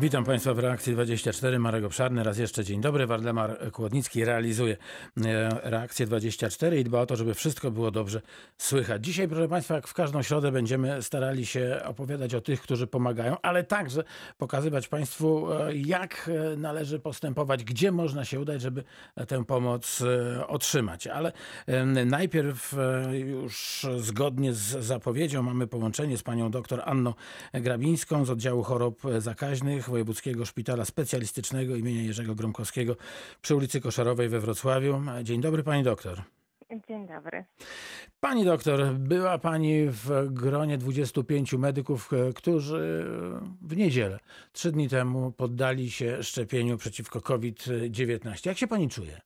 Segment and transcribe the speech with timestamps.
[0.00, 1.58] Witam Państwa w reakcji 24.
[1.58, 2.22] Marek Obszarny.
[2.22, 3.06] Raz jeszcze dzień dobry.
[3.06, 4.76] Waldemar Kłodnicki realizuje
[5.26, 8.22] e, reakcję 24 i dba o to, żeby wszystko było dobrze
[8.58, 9.04] słychać.
[9.04, 13.36] Dzisiaj, proszę Państwa, jak w każdą środę będziemy starali się opowiadać o tych, którzy pomagają,
[13.42, 14.04] ale także
[14.38, 18.84] pokazywać Państwu, e, jak e, należy postępować, gdzie można się udać, żeby
[19.28, 20.02] tę pomoc
[20.48, 21.06] otrzymać.
[21.06, 21.32] Ale
[22.06, 22.74] najpierw
[23.12, 27.14] już zgodnie z zapowiedzią mamy połączenie z panią doktor Anną
[27.52, 32.96] Grabińską z oddziału chorób zakaźnych Wojewódzkiego Szpitala Specjalistycznego imienia Jerzego Gromkowskiego
[33.42, 35.00] przy ulicy Koszarowej we Wrocławiu.
[35.22, 36.22] Dzień dobry pani doktor.
[36.88, 37.44] Dzień dobry.
[38.20, 43.06] Pani doktor, była pani w gronie 25 medyków, którzy
[43.62, 44.18] w niedzielę,
[44.52, 48.48] trzy dni temu, poddali się szczepieniu przeciwko COVID-19.
[48.48, 49.20] Jak się pani czuje?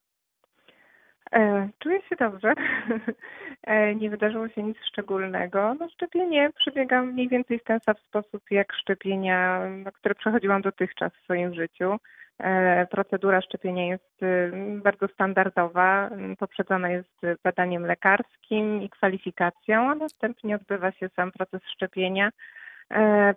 [1.32, 2.54] E, czuję się dobrze.
[3.62, 5.74] E, nie wydarzyło się nic szczególnego.
[5.74, 9.62] No, szczepienie przebiega mniej więcej w ten sam sposób jak szczepienia,
[9.94, 11.96] które przechodziłam dotychczas w swoim życiu.
[12.38, 14.52] E, procedura szczepienia jest y,
[14.82, 22.30] bardzo standardowa, poprzedzona jest badaniem lekarskim i kwalifikacją, a następnie odbywa się sam proces szczepienia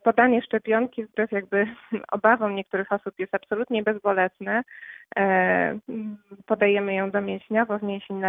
[0.04, 1.68] podanie szczepionki wbrew jakby
[2.12, 4.64] obawom niektórych osób jest absolutnie bezbolesne.
[5.18, 5.80] E,
[6.46, 8.22] podajemy ją domięśniowo w mięsień.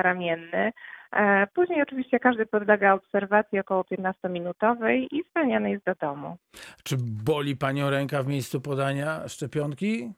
[1.12, 6.36] E, później oczywiście każdy podlega obserwacji około 15-minutowej i zwalniany jest do domu.
[6.84, 10.12] Czy boli Panią ręka w miejscu podania szczepionki?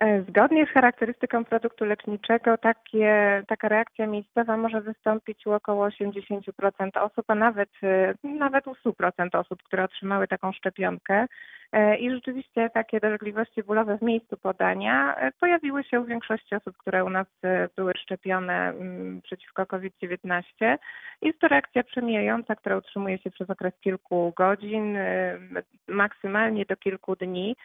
[0.00, 6.96] E, zgodnie z charakterystyką produktu leczniczego takie, taka reakcja miejscowa może wystąpić u około 80%
[7.00, 11.26] osób, a nawet, e, nawet u 100% osób, które otrzymały taką szczepionkę.
[11.72, 17.04] E, I rzeczywiście takie dolegliwości bólowe w miejscu podania pojawiły się u większości osób, które
[17.04, 17.26] u nas
[17.76, 20.42] były szczepione mm, przeciwko COVID-19.
[21.22, 24.98] Jest to reakcja przemijająca, która utrzymuje się przez okres kilku godzin,
[25.88, 27.56] maksymalnie do kilku dni.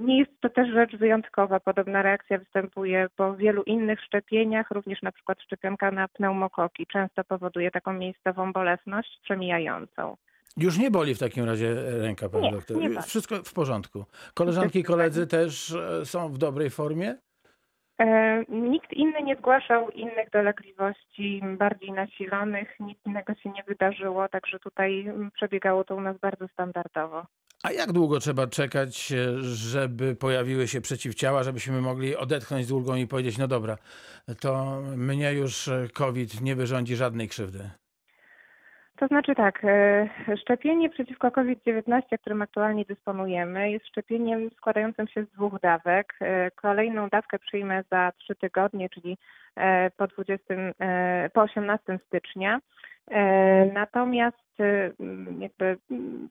[0.00, 1.60] Nie jest to też rzecz wyjątkowa.
[1.60, 7.70] Podobna reakcja występuje po wielu innych szczepieniach, również na przykład szczepionka na pneumokoki często powoduje
[7.70, 10.16] taką miejscową bolesność przemijającą.
[10.56, 12.76] Już nie boli w takim razie ręka, pani nie, doktor.
[12.76, 14.04] Nie Wszystko w porządku.
[14.34, 17.16] Koleżanki i koledzy też e, są w dobrej formie?
[18.00, 24.58] E, nikt inny nie zgłaszał innych dolegliwości bardziej nasilonych, nic innego się nie wydarzyło, także
[24.58, 27.26] tutaj przebiegało to u nas bardzo standardowo.
[27.62, 32.96] A jak długo trzeba czekać, e, żeby pojawiły się przeciwciała, żebyśmy mogli odetchnąć z ulgą
[32.96, 33.78] i powiedzieć, no dobra,
[34.40, 37.70] to mnie już e, COVID nie wyrządzi żadnej krzywdy?
[38.98, 40.08] To znaczy tak, e,
[40.42, 46.18] szczepienie przeciwko COVID-19, którym aktualnie dysponujemy, jest szczepieniem składającym się z dwóch dawek.
[46.54, 49.18] Kolejną dawkę przyjmę za trzy tygodnie, czyli
[49.96, 50.54] po, 20,
[51.32, 52.60] po 18 stycznia.
[53.72, 54.48] Natomiast
[55.38, 55.78] jakby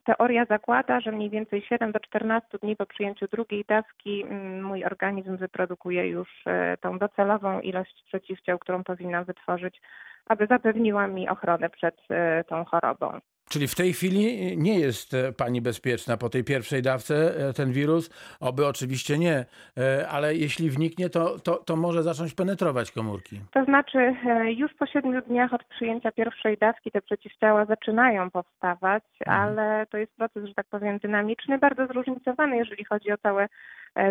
[0.04, 4.26] teoria zakłada, że mniej więcej 7 do 14 dni po przyjęciu drugiej dawki
[4.62, 9.82] mój organizm wyprodukuje już e, tą docelową ilość przeciwciał, którą powinnam wytworzyć,
[10.26, 13.20] aby zapewniła mi ochronę przed e, tą chorobą.
[13.50, 17.72] Czyli w tej chwili nie jest e, pani bezpieczna po tej pierwszej dawce e, ten
[17.72, 18.10] wirus?
[18.40, 19.46] Oby oczywiście nie,
[19.78, 23.40] e, ale jeśli wniknie, to, to, to może zacząć penetrować komórki.
[23.52, 24.16] To znaczy
[24.58, 29.42] już po siedmiu dniach od przyjęcia pierwszej dawki te przeciwciała zaczynają powstawać, mhm.
[29.42, 33.48] ale to jest proces, że tak powiem, dynamiczny, bardzo zróżnicowany, jeżeli chodzi o całe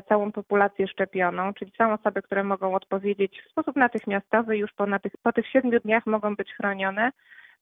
[0.08, 5.12] całą populację szczepioną, czyli są osoby, które mogą odpowiedzieć w sposób natychmiastowy, już po, tych,
[5.22, 7.10] po tych siedmiu dniach mogą być chronione.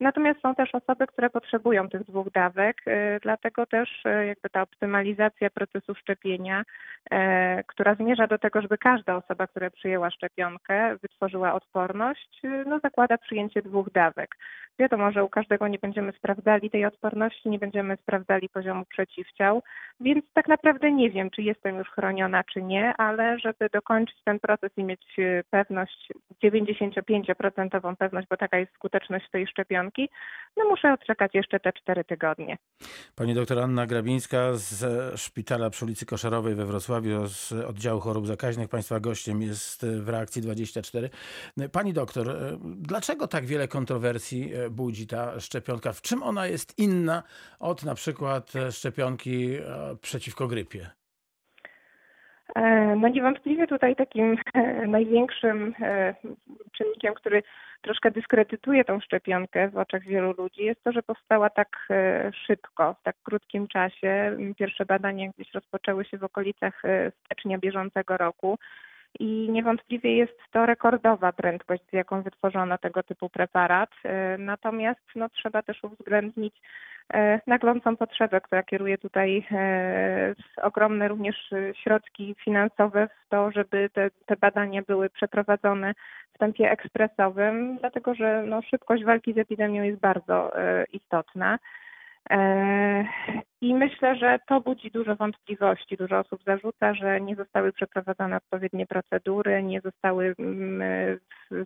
[0.01, 4.63] Natomiast są też osoby, które potrzebują tych dwóch dawek, y, dlatego też y, jakby ta
[4.63, 7.17] optymalizacja procesu szczepienia, y,
[7.67, 13.63] która zmierza do tego, żeby każda osoba, która przyjęła szczepionkę, wytworzyła odporność, no zakłada przyjęcie
[13.63, 14.37] dwóch dawek.
[14.79, 19.63] Wiadomo, że u każdego nie będziemy sprawdzali tej odporności, nie będziemy sprawdzali poziomu przeciwciał,
[20.01, 24.41] więc tak naprawdę nie wiem, czy jestem już chroniona, czy nie, ale żeby dokończyć ten
[24.41, 25.17] proces i mieć
[25.51, 26.13] pewność,
[26.45, 30.09] 95% pewność, bo taka jest skuteczność tej szczepionki,
[30.57, 32.57] no muszę odczekać jeszcze te 4 tygodnie.
[33.17, 38.69] Pani doktor Anna Grabińska z Szpitala przy ulicy Koszarowej we Wrocławiu z oddziału chorób zakaźnych.
[38.69, 41.11] Państwa gościem jest w reakcji 24.
[41.73, 42.27] Pani doktor,
[42.65, 45.93] dlaczego tak wiele kontrowersji budzi ta szczepionka?
[45.93, 47.23] W czym ona jest inna
[47.61, 49.61] od na przykład szczepionki e,
[50.03, 50.91] przeciwko grypie?
[52.55, 55.75] E, no niewątpliwie tutaj takim e, największym
[56.73, 57.43] czynnikiem, który
[57.83, 61.89] troszkę dyskredytuje tą szczepionkę w oczach wielu ludzi, jest to, że powstała tak
[62.47, 64.37] szybko, w tak krótkim czasie.
[64.59, 66.83] Pierwsze badania gdzieś rozpoczęły się w okolicach
[67.25, 68.59] stycznia bieżącego roku
[69.21, 73.91] i niewątpliwie jest to rekordowa prędkość, z jaką wytworzono tego typu preparat.
[74.05, 76.55] E, natomiast no, trzeba też uwzględnić
[77.15, 81.51] e, naglącą potrzebę, która kieruje tutaj e, ogromne również
[81.83, 85.95] środki finansowe w to, żeby te, te badania były przeprowadzone
[86.35, 90.53] w tempie ekspresowym, dlatego że no, szybkość walki z epidemią jest bardzo
[90.93, 91.59] istotna.
[92.31, 93.05] E,
[93.61, 95.97] I myślę, że to budzi dużo wątpliwości.
[95.97, 101.19] Dużo osób zarzuca, że nie zostały przeprowadzone odpowiednie procedury, nie zostały mm,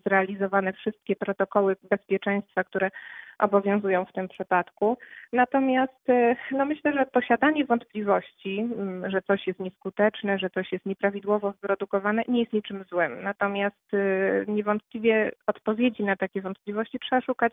[0.07, 2.91] zrealizowane wszystkie protokoły bezpieczeństwa, które
[3.39, 4.99] obowiązują w tym przypadku.
[5.33, 10.87] Natomiast e, no myślę, że posiadanie wątpliwości, mm, że coś jest nieskuteczne, że coś jest
[10.87, 13.23] nieprawidłowo wyprodukowane, nie jest niczym złym.
[13.23, 17.53] Natomiast e, niewątpliwie odpowiedzi na takie wątpliwości trzeba szukać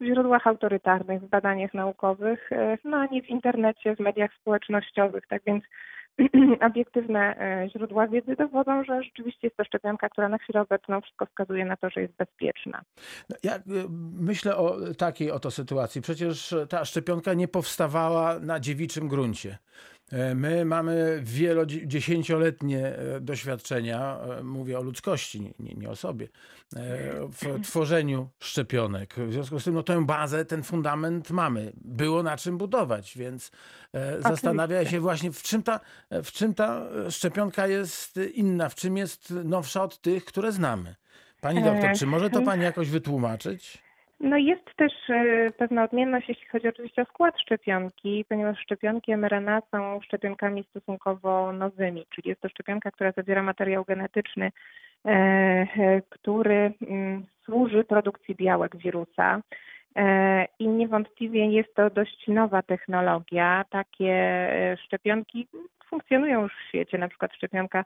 [0.00, 5.26] w źródłach autorytarnych, w badaniach naukowych, e, no a nie w internecie, w mediach społecznościowych.
[5.28, 5.64] Tak więc
[6.70, 11.26] obiektywne e, źródła wiedzy dowodzą, że rzeczywiście jest to szczepionka, która na chwilę obecną wszystko
[11.26, 12.82] wskazuje na to, że jest bezpieczna.
[13.28, 13.60] No, ja e,
[14.20, 16.02] myślę o takiej oto sytuacji.
[16.02, 19.58] Przecież ta szczepionka nie powstawała na dziewiczym gruncie.
[20.12, 26.28] E, my mamy wielodziesięcioletnie e, doświadczenia, e, mówię o ludzkości, nie, nie o sobie,
[27.32, 29.14] w tworzeniu szczepionek.
[29.14, 31.72] W związku z tym no, tę bazę, ten fundament mamy.
[31.76, 33.50] Było na czym budować, więc
[34.18, 35.80] zastanawia się właśnie, w czym, ta,
[36.10, 40.94] w czym ta szczepionka jest inna, w czym jest nowsza od tych, które znamy.
[41.40, 43.83] Pani doktor, czy może to pani jakoś wytłumaczyć?
[44.20, 49.62] No jest też e, pewna odmienność, jeśli chodzi oczywiście o skład szczepionki, ponieważ szczepionki mRNA
[49.70, 54.50] są szczepionkami stosunkowo nowymi, czyli jest to szczepionka, która zawiera materiał genetyczny,
[55.04, 59.40] e, e, który mm, służy produkcji białek wirusa.
[60.58, 63.64] I niewątpliwie jest to dość nowa technologia.
[63.70, 64.16] Takie
[64.84, 65.48] szczepionki
[65.88, 67.84] funkcjonują już w świecie, na przykład szczepionka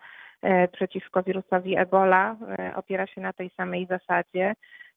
[0.72, 2.36] przeciwko wirusowi Ebola
[2.75, 4.54] opiera się na tej samej zasadzie.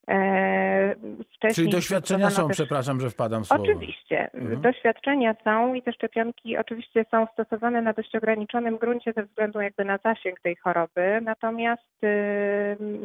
[0.08, 0.96] E,
[1.36, 2.58] wcześniej Czyli doświadczenia są, też...
[2.58, 3.64] przepraszam, że wpadam w słowo.
[3.64, 4.62] Oczywiście, mhm.
[4.62, 9.86] doświadczenia są i te szczepionki oczywiście są stosowane na dość ograniczonym gruncie ze względu jakby
[9.86, 12.02] na zasięg tej choroby, natomiast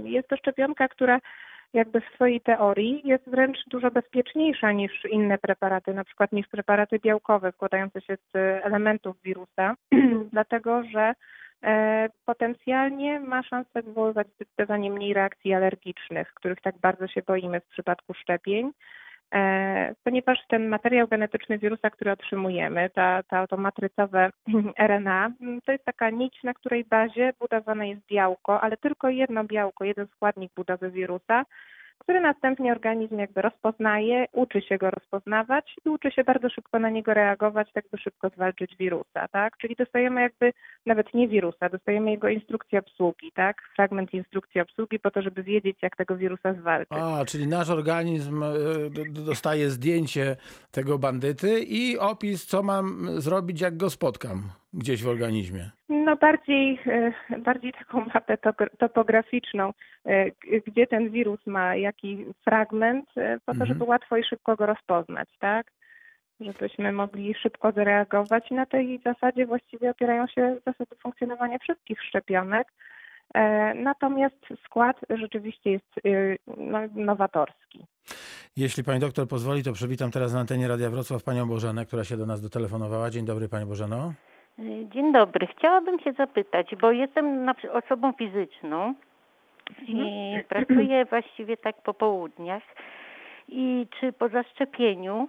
[0.05, 1.21] jest to szczepionka, która
[1.75, 6.99] jakby w swojej teorii jest wręcz dużo bezpieczniejsza niż inne preparaty, na przykład niż preparaty
[6.99, 9.75] białkowe składające się z elementów wirusa,
[10.33, 11.15] dlatego że
[12.25, 18.15] potencjalnie ma szansę wywoływać zdecydowanie mniej reakcji alergicznych, których tak bardzo się boimy w przypadku
[18.15, 18.71] szczepień
[19.35, 24.31] e, ponieważ ten materiał genetyczny wirusa, który otrzymujemy, ta, ta, to matrycowe
[24.79, 25.31] RNA,
[25.67, 30.07] to jest taka nić, na której bazie budowane jest białko, ale tylko jedno białko, jeden
[30.07, 31.45] składnik budowy wirusa,
[31.99, 36.91] który następnie organizm jakby rozpoznaje, uczy się go rozpoznawać i uczy się bardzo szybko na
[36.91, 39.57] niego reagować, tak by szybko zwalczyć wirusa, tak?
[39.57, 40.53] Czyli dostajemy jakby
[40.87, 43.57] nawet nie wirusa, dostajemy jego instrukcję obsługi, tak?
[43.77, 46.99] Fragment instrukcji obsługi po to, żeby wiedzieć, jak tego wirusa zwalczyć.
[46.99, 48.49] A, czyli nasz organizm e,
[49.09, 50.37] dostaje zdjęcie
[50.71, 54.43] tego bandyty i opis, co mam zrobić, jak go spotkam
[54.73, 55.71] gdzieś w organizmie?
[55.89, 58.39] No bardziej, e, bardziej taką mapę
[58.79, 59.73] topograficzną,
[60.07, 60.31] e,
[60.67, 63.69] gdzie ten wirus ma jaki fragment, e, po to, mhm.
[63.69, 65.73] żeby łatwo i szybko go rozpoznać, tak?
[66.41, 72.73] Żebyśmy mogli szybko zareagować na tej zasadzie właściwie opierają się zasady funkcjonowania wszystkich szczepionek.
[73.75, 75.95] Natomiast skład rzeczywiście jest
[76.57, 77.87] no, nowatorski.
[78.57, 82.17] Jeśli pani doktor pozwoli, to przywitam teraz na antenie Radia Wrocław panią Bożenę, która się
[82.17, 83.11] do nas dotelefonowała.
[83.11, 84.13] Dzień dobry pani Bożeno.
[84.59, 85.47] Dzień dobry.
[85.47, 88.95] Chciałabym się zapytać, bo jestem osobą fizyczną
[89.89, 90.45] i mhm.
[90.45, 92.63] pracuję właściwie tak po południach.
[93.49, 95.29] I czy po zaszczepieniu,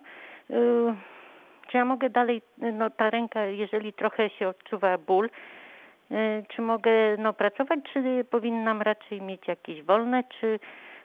[0.49, 0.53] y,
[1.67, 2.41] czy ja mogę dalej,
[2.73, 5.29] no ta ręka, jeżeli trochę się odczuwa ból,
[6.11, 6.15] y,
[6.47, 10.59] czy mogę no, pracować, czy powinnam raczej mieć jakieś wolne, czy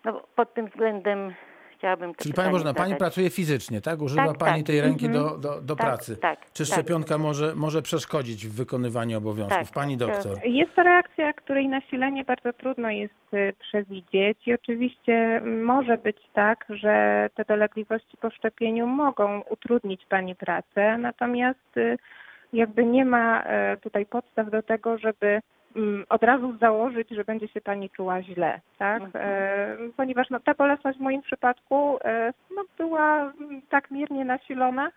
[0.04, 1.34] no, pod tym względem
[1.82, 4.02] chciałabym Czyli Pani Bożena, Pani pracuje fizycznie, tak?
[4.02, 4.66] Używa tak, Pani tak.
[4.66, 5.40] tej ręki do, mhm.
[5.40, 6.16] do, do tak, pracy.
[6.16, 6.72] Tak, Czy tak.
[6.72, 9.66] szczepionka może, może przeszkodzić w wykonywaniu obowiązków?
[9.66, 10.38] Tak, Pani doktor.
[10.44, 16.66] Jest to reakcja, której nasilenie bardzo trudno jest y, przewidzieć i oczywiście może być tak,
[16.68, 21.98] że te dolegliwości po szczepieniu mogą utrudnić Pani pracę, natomiast y,
[22.52, 25.61] jakby nie ma y, tutaj podstaw do tego, żeby Mm,
[26.08, 29.02] od razu założyć, że będzie się pani czuła źle, tak?
[29.02, 29.24] Mhm.
[29.28, 33.32] E, ponieważ no, ta bolesność w moim przypadku e, no, była
[33.70, 34.90] tak miernie nasilona,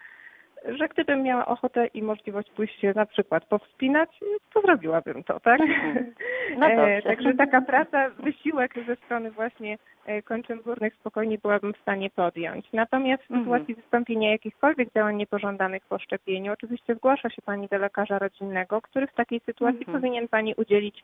[0.66, 4.10] że gdybym miała ochotę i możliwość pójść na przykład powspinać,
[4.54, 5.62] to zrobiłabym to, tak?
[5.62, 6.14] Mhm.
[6.58, 11.82] No e, Także taka praca, wysiłek ze strony właśnie e, kończyn górnych spokojnie byłabym w
[11.82, 12.66] stanie podjąć.
[12.74, 13.44] Natomiast w mhm.
[13.44, 19.08] sytuacji wystąpienia jakichkolwiek działań niepożądanych po szczepieniu, oczywiście zgłasza się Pani do lekarza rodzinnego, który
[19.08, 20.02] w takiej sytuacji mhm.
[20.02, 21.04] powinien Pani udzielić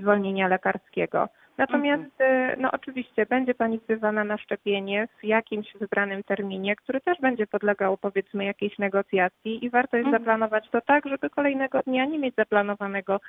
[0.00, 1.28] zwolnienia lekarskiego.
[1.58, 7.20] Natomiast e, no oczywiście będzie Pani wzywana na szczepienie w jakimś wybranym terminie, który też
[7.20, 10.22] będzie podlegał powiedzmy jakiejś negocjacji i warto jest Mhm.
[10.22, 13.20] zaplanować to tak, żeby kolejnego dnia nie mieć zaplanowanego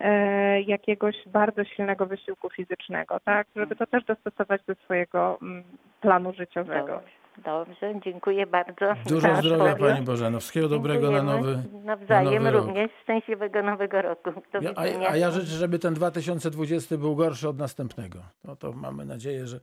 [0.00, 5.64] e, jakiegoś bardzo silnego wysiłku fizycznego, tak, żeby to też dostosować do swojego mm,
[6.00, 7.00] planu życiowego.
[7.44, 8.94] Dobrze, dziękuję bardzo.
[9.06, 9.94] Dużo zdrowia odpowiedź.
[9.94, 10.40] Pani Bożeno.
[10.40, 12.66] Wszystkiego dobrego na nowy, Nawzajem na nowy rok.
[12.66, 12.90] również.
[13.02, 14.30] Szczęśliwego nowego roku.
[14.52, 18.18] Do Ja, a, a ja życzę, żeby ten 2020 był gorszy od następnego.
[18.44, 19.60] No to mamy nadzieję, że,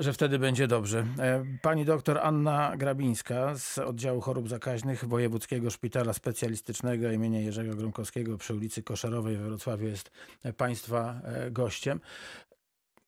[0.00, 1.04] że wtedy będzie dobrze.
[1.18, 7.34] E, Pani doktor Anna Grabińska z oddziału chorób zakaźnych Wojewódzkiego Szpitala Specjalistycznego im.
[7.34, 10.10] Jerzego Gromkowskiego przy ulicy Koszarowej we Wrocławiu jest
[10.56, 12.00] Państwa e, gościem.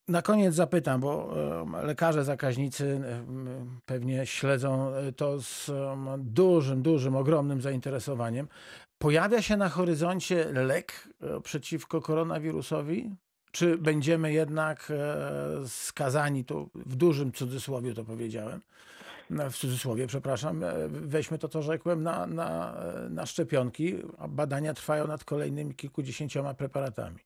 [0.08, 1.34] Na koniec zapytam, bo
[1.82, 3.00] lekarze zakaźnicy
[3.86, 5.70] pewnie śledzą e, to z
[6.18, 8.48] dużym, dużym, ogromnym zainteresowaniem.
[8.98, 13.10] Pojawia się na horyzoncie lek e, przeciwko koronawirusowi?
[13.50, 18.60] Czy będziemy jednak e, skazani, tu w dużym cudzysłowie to powiedziałem,
[19.30, 22.74] w cudzysłowie, przepraszam, weźmy to, co rzekłem, na, na,
[23.10, 27.18] na szczepionki, a badania trwają nad kolejnymi kilkudziesięcioma preparatami.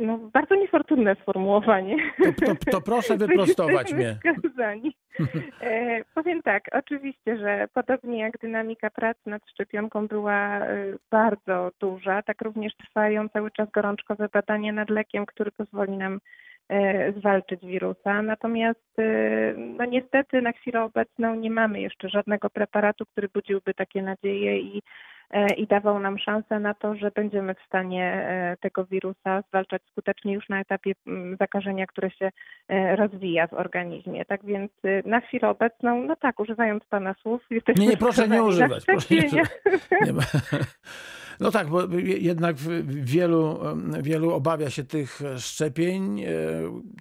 [0.00, 1.96] No, bardzo niefortunne sformułowanie.
[2.24, 4.18] To, to, to proszę wyprostować mnie.
[4.38, 4.94] Skazani.
[5.60, 12.22] E, powiem tak, oczywiście, że podobnie jak dynamika pracy nad szczepionką była e, bardzo duża,
[12.22, 16.20] tak również trwają cały czas gorączkowe badania nad lekiem, który pozwoli nam
[16.68, 18.22] e, zwalczyć wirusa.
[18.22, 24.02] Natomiast e, no niestety na chwilę obecną nie mamy jeszcze żadnego preparatu, który budziłby takie
[24.02, 24.82] nadzieje i
[25.56, 30.34] i dawał nam szansę na to, że będziemy w stanie e, tego wirusa zwalczać skutecznie
[30.34, 32.30] już na etapie mm, zakażenia, które się
[32.68, 34.24] e, rozwija w organizmie.
[34.24, 38.28] Tak więc e, na chwilę obecną, no tak, używając Pana słów, jesteśmy Nie, nie, proszę
[38.28, 38.84] nie używać.
[38.84, 39.42] Proszę nie.
[40.06, 40.22] Nie ma.
[41.40, 42.56] No tak, bo jednak
[42.86, 43.58] wielu,
[44.02, 46.22] wielu obawia się tych szczepień.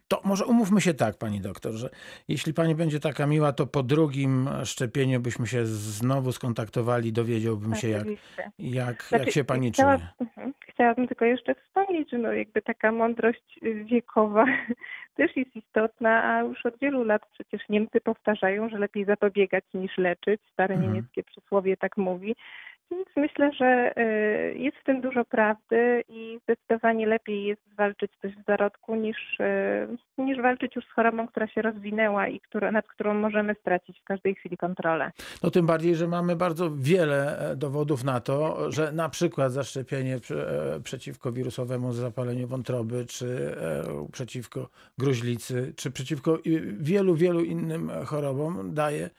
[0.07, 1.89] To może umówmy się tak, pani doktor, że
[2.27, 7.87] jeśli pani będzie taka miła, to po drugim szczepieniu byśmy się znowu skontaktowali, dowiedziałbym się,
[7.89, 8.07] jak,
[8.59, 10.07] jak, Znaczy, jak się pani chciała- czuje.
[10.21, 10.53] mhm.
[10.73, 14.45] Chciałabym tylko jeszcze wspomnieć, że no jakby taka mądrość y, wiekowa
[15.17, 19.97] też jest istotna, a już od wielu lat przecież Niemcy powtarzają, że lepiej zapobiegać niż
[19.97, 20.41] leczyć.
[20.53, 20.93] Stare Mhm.
[20.93, 22.35] niemieckie przysłowie tak mówi.
[22.91, 28.35] Więc myślę, że y, jest w tym dużo prawdy i zdecydowanie lepiej jest zwalczyć coś
[28.35, 32.87] w zarodku niż, y, niż walczyć już z chorobą, która się rozwinęła i która, nad
[32.87, 35.11] którą możemy stracić w każdej chwili kontrolę.
[35.43, 40.15] No tym bardziej, że mamy bardzo wiele e, dowodów na to, że na przykład zaszczepienie
[40.15, 46.39] e, przeciwko wirusowemu zapaleniu wątroby, czy e, przeciwko gruźlicy, czy przeciwko
[46.79, 49.09] wielu, wielu innym chorobom daje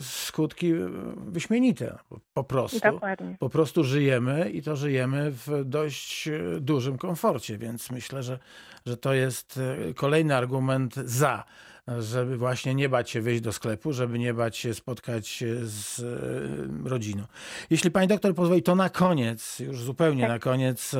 [0.00, 0.72] skutki
[1.16, 1.98] wyśmienite.
[2.34, 2.85] Po prostu.
[2.92, 3.36] Dokładnie.
[3.38, 8.38] Po prostu żyjemy i to żyjemy w dość e, dużym komforcie, więc myślę, że,
[8.86, 11.44] że to jest e, kolejny argument za,
[11.98, 16.88] żeby właśnie nie bać się wyjść do sklepu, żeby nie bać się spotkać z e,
[16.88, 17.24] rodziną.
[17.70, 20.30] Jeśli pani doktor pozwoli, to na koniec, już zupełnie Tak.
[20.30, 20.96] na koniec,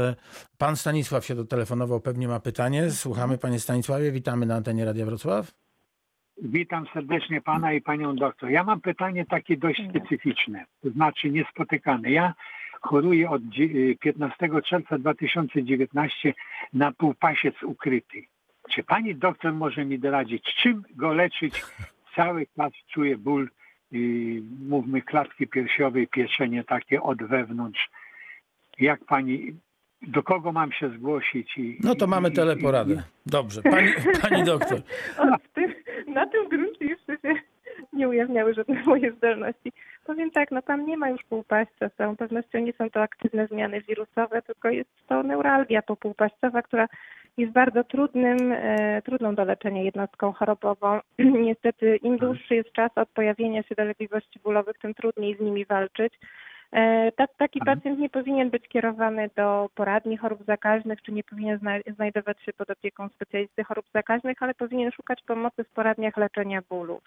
[0.58, 2.90] pan Stanisław się dotelefonował, pewnie ma pytanie.
[2.90, 5.65] Słuchamy panie Stanisławie, witamy na antenie Radia Wrocław.
[6.42, 8.50] Witam serdecznie pana i panią doktor.
[8.50, 12.10] Ja mam pytanie takie dość specyficzne, to znaczy niespotykane.
[12.10, 12.34] Ja
[12.80, 16.34] choruję od dzie- 15 czerwca 2019
[16.72, 18.22] na półpasiec ukryty.
[18.70, 21.62] Czy pani doktor może mi doradzić, czym go leczyć?
[22.16, 23.48] Cały czas czuję ból,
[23.92, 27.90] yy, mówmy klatki piersiowej, pieczenie takie od wewnątrz.
[28.78, 29.52] Jak pani,
[30.02, 31.58] do kogo mam się zgłosić?
[31.58, 33.02] I, No to mamy i- i- teleporadę.
[33.26, 33.88] Dobrze, pani,
[34.22, 34.80] pani doktor.
[36.16, 37.34] Na tym gruncie jeszcze się
[37.92, 39.72] nie ujawniały żadne moje zdolności.
[40.06, 43.46] Powiem tak, no tam nie ma już półpaścia, z całą pewnością nie są to aktywne
[43.46, 46.88] zmiany wirusowe, tylko jest to neuralgia popółpaścowa, która
[47.36, 51.00] jest bardzo trudnym, e, trudną do leczenia jednostką chorobową.
[51.48, 56.14] Niestety im dłuższy jest czas od pojawienia się dolegliwości bólowych, tym trudniej z nimi walczyć.
[56.72, 57.76] E, ta, taki Mhm.
[57.76, 62.52] pacjent nie powinien być kierowany do poradni chorób zakaźnych, czy nie powinien zna, znajdować się
[62.52, 67.00] pod opieką specjalisty chorób zakaźnych, ale powinien szukać pomocy w poradniach leczenia bólu.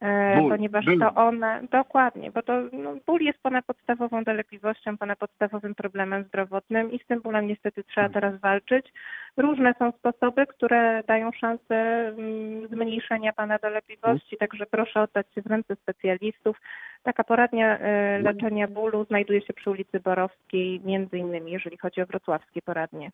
[0.00, 0.98] E, Ból, ponieważ ból.
[0.98, 7.06] to one, dokładnie, bo to no, ból jest ponadpodstawową dolegliwością, ponadpodstawowym problemem zdrowotnym i z
[7.06, 8.12] tym bólem niestety trzeba Mhm.
[8.22, 8.92] teraz walczyć.
[9.36, 15.46] Różne są sposoby, które dają szansę mm, zmniejszenia pana dolegliwości, także proszę oddać się w
[15.46, 16.60] ręce specjalistów.
[17.02, 22.06] Taka poradnia e, leczenia bólu znajduje się przy ulicy Borowskiej, między innymi, jeżeli chodzi o
[22.06, 23.10] wrocławskie poradnie.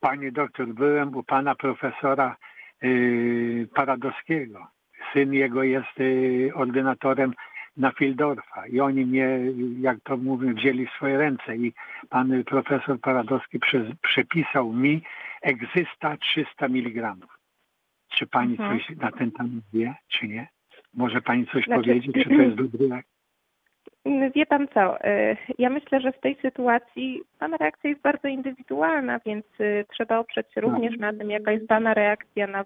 [0.00, 2.36] Panie doktor, byłem u pana profesora
[2.82, 4.66] yy, Paradowskiego.
[5.12, 7.34] Syn jego jest yy, ordynatorem
[7.76, 9.38] na Fildorfa i oni mnie,
[9.80, 11.72] jak to mówię, wzięli w swoje ręce i
[12.08, 15.02] pan profesor Paradowski prze, przepisał mi
[15.42, 17.16] egzysta 300 mg.
[18.08, 18.78] Czy pani Mhm.
[18.78, 20.48] coś na ten temat wie, czy nie?
[20.94, 23.06] Może pani coś Znaczy- powiedzieć, czy to jest dobry lek?
[24.34, 29.20] Wie pan co, y, ja myślę, że w tej sytuacji pana reakcja jest bardzo indywidualna,
[29.26, 32.64] więc y, trzeba oprzeć się również na tym, jaka jest pana reakcja na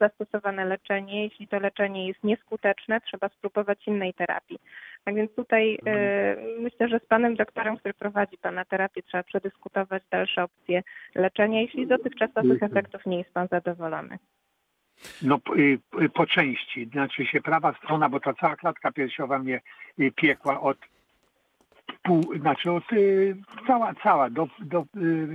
[0.00, 1.22] zastosowane leczenie.
[1.24, 4.58] Jeśli to leczenie jest nieskuteczne, trzeba spróbować innej terapii.
[5.04, 10.02] Tak więc tutaj y, myślę, że z panem doktorem, który prowadzi pana terapię, trzeba przedyskutować
[10.10, 10.82] dalsze opcje
[11.14, 12.72] leczenia, jeśli z dotychczasowych Mhm.
[12.72, 14.18] efektów nie jest pan zadowolony.
[15.22, 15.78] No po- y,
[16.14, 19.60] po części, znaczy się prawa strona, bo ta cała klatka piersiowa mnie
[20.00, 20.78] y, piekła od
[22.02, 23.36] pół, znaczy od y,
[23.66, 24.84] cała, cała do, do,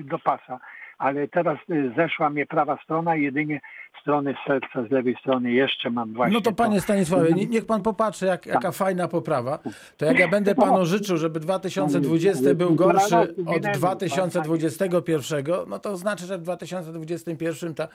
[0.04, 0.60] do pasa,
[0.98, 3.62] ale teraz y, zeszła mnie prawa strona, jedynie
[4.02, 6.34] strony serca z lewej strony jeszcze mam właśnie.
[6.34, 8.54] No to panie Stanisławie, nie- niech pan popatrzy, jak, Tak.
[8.54, 9.60] jaka fajna poprawa.
[9.98, 16.26] To jak ja będę panu życzył, żeby 2020 był gorszy od 2021, no to znaczy,
[16.26, 17.88] że w 2021 ta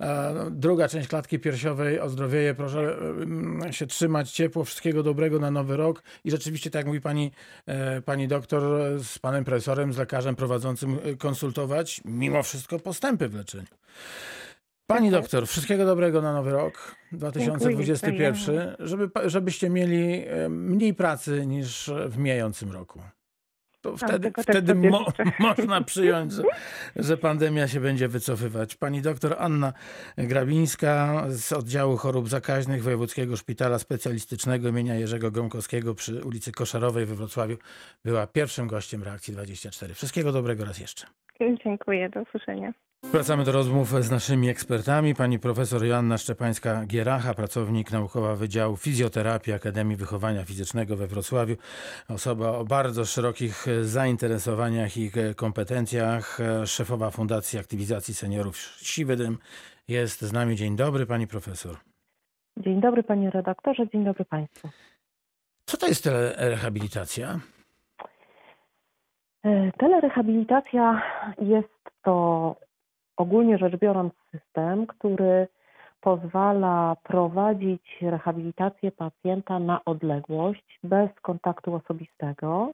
[0.00, 2.54] e, druga część klatki piersiowej ozdrowieje.
[2.54, 2.96] Proszę
[3.66, 7.30] e, się trzymać ciepło, wszystkiego dobrego na nowy rok i rzeczywiście, tak jak mówi pani,
[7.66, 8.62] e, pani doktor,
[8.98, 13.66] z panem profesorem, z lekarzem prowadzącym e, konsultować, mimo wszystko postępy w leczeniu.
[14.86, 21.90] Pani doktor, wszystkiego dobrego na nowy rok 2021, żeby, żebyście mieli e, mniej pracy niż
[22.08, 23.00] w mijającym roku.
[23.80, 25.06] To wtedy, też wtedy sobie mo,
[25.38, 26.42] można przyjąć, że,
[26.96, 28.74] że pandemia się będzie wycofywać.
[28.74, 29.72] Pani doktor Anna
[30.16, 37.14] Grabińska z oddziału chorób zakaźnych Wojewódzkiego Szpitala Specjalistycznego imienia Jerzego Gromkowskiego przy ulicy Koszarowej we
[37.14, 37.56] Wrocławiu
[38.04, 39.94] była pierwszym gościem Reakcji 24.
[39.94, 41.06] Wszystkiego dobrego raz jeszcze.
[41.64, 42.72] Dziękuję, do usłyszenia.
[43.12, 45.14] Wracamy do rozmów z naszymi ekspertami.
[45.14, 51.56] Pani profesor Joanna Szczepańska-Gieracha, pracownik naukowa Wydziału Fizjoterapii Akademii Wychowania Fizycznego we Wrocławiu.
[52.08, 56.38] Osoba o bardzo szerokich zainteresowaniach i kompetencjach.
[56.66, 59.38] Szefowa Fundacji Aktywizacji Seniorów Siwy Dym
[59.88, 60.56] jest z nami.
[60.56, 61.76] Dzień dobry, pani profesor.
[62.56, 64.68] Dzień dobry panie redaktorze, dzień dobry państwu.
[65.66, 67.40] Co to jest telerehabilitacja?
[69.46, 71.02] E, Telerehabilitacja
[71.38, 72.56] jest to
[73.16, 75.48] ogólnie rzecz biorąc system, który
[76.00, 82.70] pozwala prowadzić rehabilitację pacjenta na odległość, bez kontaktu osobistego,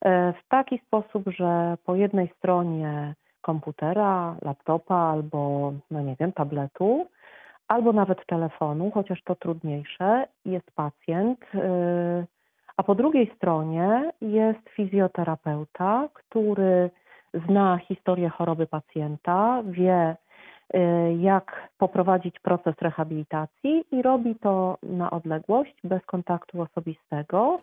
[0.00, 7.06] e, w taki sposób, że po jednej stronie komputera, laptopa albo, no nie wiem, tabletu,
[7.68, 11.58] albo nawet telefonu, chociaż to trudniejsze, jest pacjent, y,
[12.78, 16.90] a po drugiej stronie jest fizjoterapeuta, który
[17.46, 20.16] zna historię choroby pacjenta, wie,
[20.74, 20.78] y,
[21.20, 27.60] jak poprowadzić proces rehabilitacji i robi to na odległość, bez kontaktu osobistego,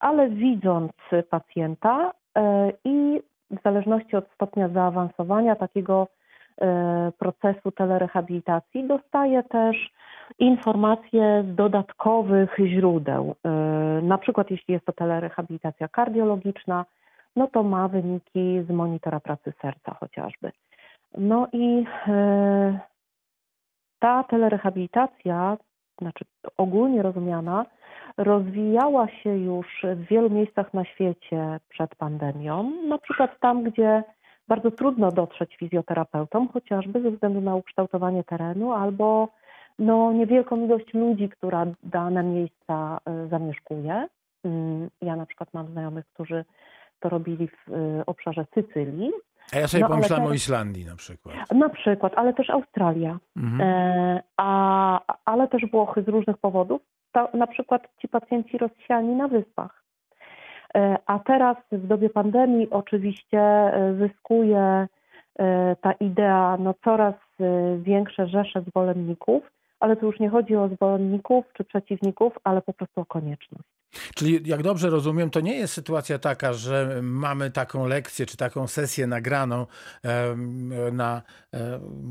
[0.00, 0.92] ale widząc
[1.30, 2.40] pacjenta y,
[2.84, 6.06] i w zależności od stopnia zaawansowania takiego
[7.18, 9.90] procesu telerehabilitacji dostaje też
[10.38, 13.34] informacje z dodatkowych źródeł.
[13.98, 16.84] Y, Na przykład jeśli jest to telerehabilitacja kardiologiczna,
[17.36, 20.52] no to ma wyniki z monitora pracy serca chociażby.
[21.18, 22.78] No i y,
[23.98, 25.56] ta telerehabilitacja,
[26.00, 26.24] znaczy
[26.56, 27.66] ogólnie rozumiana,
[28.16, 34.02] rozwijała się już w wielu miejscach na świecie przed pandemią, na przykład tam, gdzie
[34.50, 39.28] bardzo trudno dotrzeć fizjoterapeutom, chociażby ze względu na ukształtowanie terenu albo
[39.78, 44.06] no, niewielką ilość ludzi, która dane miejsca y, zamieszkuje.
[44.44, 46.44] Mm, Ja na przykład mam znajomych, którzy
[47.00, 49.10] to robili w y, obszarze Sycylii,
[49.54, 51.34] A ja sobie No, ale pomyślałem o teraz- Islandii na przykład.
[51.52, 53.60] na przykład, ale też Australia, Mhm.
[53.60, 56.82] e, a, ale też Włochy z różnych powodów.
[57.34, 59.82] Na przykład ci pacjenci rozsiani na wyspach.
[60.74, 64.88] E, A teraz w dobie pandemii oczywiście e, zyskuje
[65.38, 67.14] e, ta idea no, coraz
[67.78, 69.42] większe rzesze zwolenników,
[69.80, 73.79] ale tu już nie chodzi o zwolenników czy przeciwników, ale po prostu o konieczność.
[74.14, 78.68] Czyli jak dobrze rozumiem, to nie jest sytuacja taka, że mamy taką lekcję czy taką
[78.68, 79.66] sesję nagraną
[80.92, 81.22] na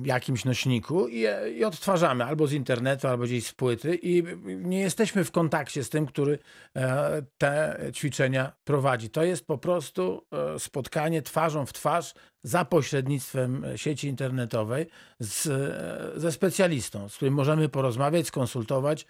[0.03, 1.25] jakimś nośniku i,
[1.57, 5.89] i odtwarzamy albo z internetu, albo gdzieś z płyty i nie jesteśmy w kontakcie z
[5.89, 6.39] tym, który
[6.75, 9.09] e, te ćwiczenia prowadzi.
[9.09, 12.13] To jest po prostu e, spotkanie twarzą w twarz
[12.43, 14.87] za pośrednictwem sieci internetowej
[15.19, 19.05] z, e, ze specjalistą, z którym możemy porozmawiać, skonsultować,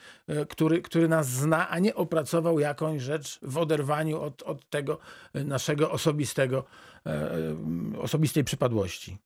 [0.50, 4.98] który, który nas zna, a nie opracował jakąś rzecz w oderwaniu od, od tego
[5.36, 6.64] e, naszego osobistego,
[7.06, 9.18] e, e, osobistej przypadłości.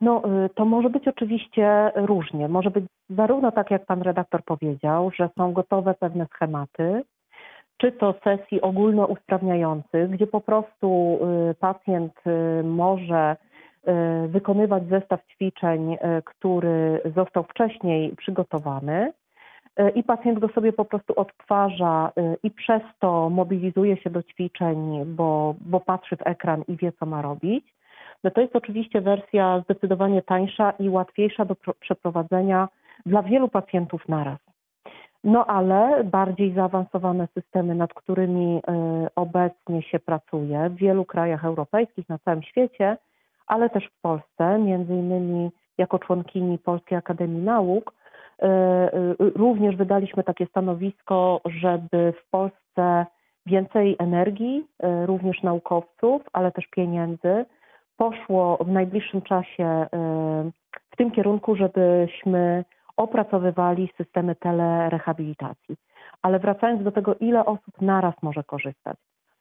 [0.00, 0.22] No,
[0.54, 2.48] to może być oczywiście różnie.
[2.48, 7.02] Może być zarówno tak, jak pan redaktor powiedział, że są gotowe pewne schematy,
[7.76, 11.18] czy to sesji ogólnousprawniających, gdzie po prostu
[11.60, 12.12] pacjent
[12.64, 13.36] może
[14.28, 19.12] wykonywać zestaw ćwiczeń, który został wcześniej przygotowany
[19.94, 25.04] i pacjent go sobie po prostu odtwarza y, i przez to mobilizuje się do ćwiczeń,
[25.06, 27.74] bo, bo patrzy w ekran i wie, co ma robić.
[28.24, 32.68] No to jest oczywiście wersja zdecydowanie tańsza i łatwiejsza do pro- przeprowadzenia
[33.06, 34.38] dla wielu pacjentów naraz.
[35.24, 38.60] No ale bardziej zaawansowane systemy, nad którymi y,
[39.16, 42.96] obecnie się pracuje w wielu krajach europejskich, na całym świecie,
[43.46, 47.92] ale też w Polsce, między innymi jako członkini Polskiej Akademii Nauk,
[49.34, 53.06] również wydaliśmy takie stanowisko, żeby w Polsce
[53.48, 54.66] więcej energii,
[55.02, 57.44] y, również naukowców, ale też pieniędzy
[57.96, 59.88] poszło w najbliższym czasie y,
[60.90, 62.64] w tym kierunku, żebyśmy
[62.96, 65.76] opracowywali systemy telerehabilitacji.
[66.22, 68.96] Ale wracając do tego, ile osób naraz może korzystać,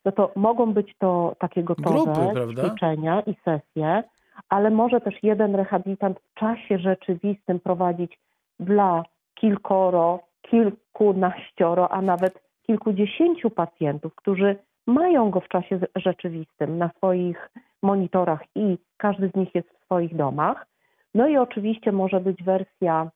[0.05, 4.03] no to mogą być to takie gotowe Grupy, ćwiczenia i sesje,
[4.49, 8.19] ale może też jeden rehabilitant w czasie rzeczywistym prowadzić
[8.59, 9.03] dla
[9.35, 14.55] kilkoro, kilkunaścioro, a nawet kilkudziesięciu pacjentów, którzy
[14.87, 17.49] mają go w czasie rzeczywistym na swoich
[17.83, 20.67] monitorach i każdy z nich jest w swoich domach.
[21.15, 23.11] No i oczywiście może być wersja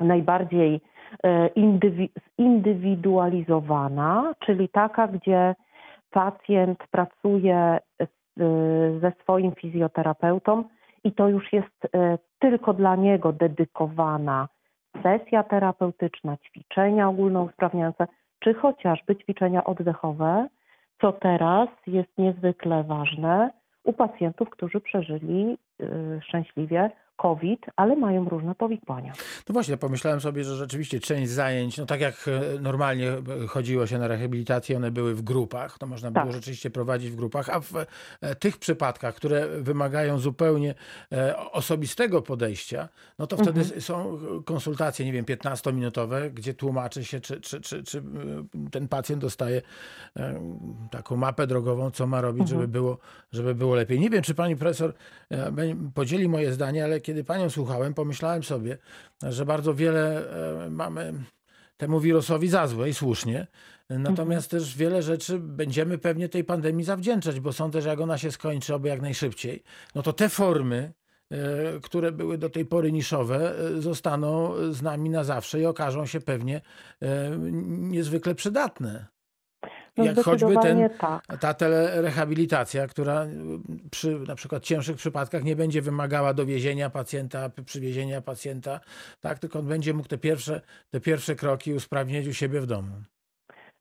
[0.00, 0.80] najbardziej
[1.22, 2.08] e, indywi-
[2.40, 5.54] zindywidualizowana, czyli taka, gdzie
[6.10, 10.64] pacjent pracuje z- ze swoim fizjoterapeutą
[11.04, 14.48] i to już jest e, tylko dla niego dedykowana
[15.02, 18.06] sesja terapeutyczna, ćwiczenia ogólnousprawniające,
[18.38, 20.48] czy chociażby ćwiczenia oddechowe,
[21.00, 23.50] co teraz jest niezwykle ważne
[23.84, 26.90] u pacjentów, którzy przeżyli y, szczęśliwie
[27.22, 29.12] COVID, ale mają różne powikłania.
[29.48, 33.86] No właśnie, pomyślałem sobie, że rzeczywiście część zajęć, no tak jak e, normalnie e, chodziło
[33.86, 36.32] się na rehabilitację, one były w grupach, to można było Tak.
[36.34, 37.72] rzeczywiście prowadzić w grupach, a w
[38.20, 40.74] e, tych przypadkach, które wymagają zupełnie
[41.52, 43.80] osobistego podejścia, no to wtedy Mhm.
[43.80, 48.02] są konsultacje, nie wiem, 15-minutowe, gdzie tłumaczy się, czy, czy, czy, czy
[48.70, 49.62] ten pacjent dostaje
[50.90, 52.60] taką mapę drogową, co ma robić, Mhm.
[52.60, 52.98] żeby było,
[53.32, 54.00] żeby było lepiej.
[54.00, 54.92] Nie wiem, czy pani profesor
[55.94, 58.78] podzieli moje zdanie, ale kiedy panią słuchałem, pomyślałem sobie,
[59.22, 60.30] że bardzo wiele
[60.66, 61.12] e, mamy
[61.76, 63.46] temu wirusowi za złe i słusznie.
[63.90, 68.32] Natomiast też wiele rzeczy będziemy pewnie tej pandemii zawdzięczać, bo sądzę, że jak ona się
[68.32, 69.62] skończy, oby jak najszybciej,
[69.94, 70.92] no to te formy,
[71.30, 71.36] e,
[71.82, 76.20] które były do tej pory niszowe, e, zostaną z nami na zawsze i okażą się
[76.20, 76.60] pewnie
[77.80, 79.06] niezwykle przydatne.
[79.96, 81.26] No Jak choćby ten, tak.
[81.40, 83.28] ta telerehabilitacja, która y,
[83.90, 88.80] przy na przykład cięższych przypadkach nie będzie wymagała dowiezienia pacjenta, przywiezienia pacjenta,
[89.20, 92.92] tak, tylko on będzie mógł te pierwsze, te pierwsze kroki usprawnić u siebie w domu.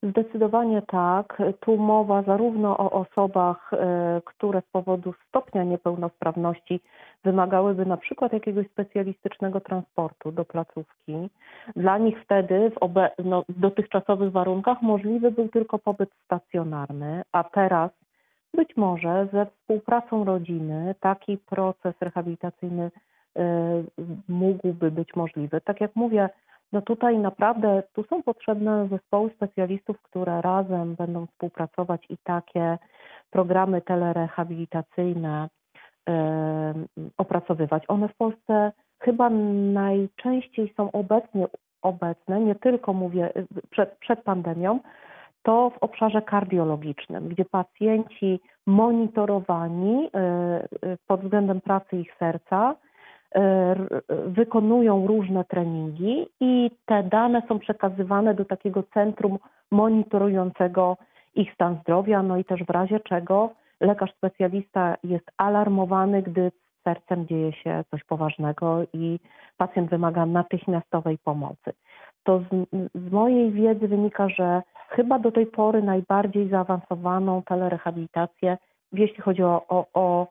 [0.03, 1.41] Zdecydowanie tak.
[1.59, 6.79] Tu mowa zarówno o osobach, e, które z powodu stopnia niepełnosprawności
[7.23, 11.29] wymagałyby na przykład jakiegoś specjalistycznego transportu do placówki.
[11.75, 17.91] Dla nich wtedy w no, dotychczasowych warunkach możliwy był tylko pobyt stacjonarny, a teraz
[18.53, 22.91] być może ze współpracą rodziny taki proces rehabilitacyjny
[23.35, 23.41] e,
[24.27, 25.61] mógłby być możliwy.
[25.61, 26.29] Tak jak mówię,
[26.71, 32.77] no tutaj naprawdę tu są potrzebne zespoły specjalistów, które razem będą współpracować i takie
[33.29, 35.49] programy telerehabilitacyjne
[37.17, 37.83] opracowywać.
[37.87, 39.29] One w Polsce chyba
[39.73, 41.47] najczęściej są obecnie
[41.81, 44.79] obecne, nie tylko mówię y, przed, przed pandemią,
[45.43, 50.67] to w obszarze kardiologicznym, gdzie pacjenci monitorowani e, e,
[51.07, 52.75] pod względem pracy ich serca
[54.27, 59.39] wykonują różne treningi i te dane są przekazywane do takiego centrum
[59.71, 60.97] monitorującego
[61.35, 66.83] ich stan zdrowia, no i też w razie czego lekarz specjalista jest alarmowany, gdy z
[66.83, 69.19] sercem dzieje się coś poważnego i
[69.57, 71.73] pacjent wymaga natychmiastowej pomocy.
[72.23, 78.57] To z, z mojej wiedzy wynika, że chyba do tej pory najbardziej zaawansowaną telerehabilitację,
[78.93, 80.27] jeśli chodzi o, o, o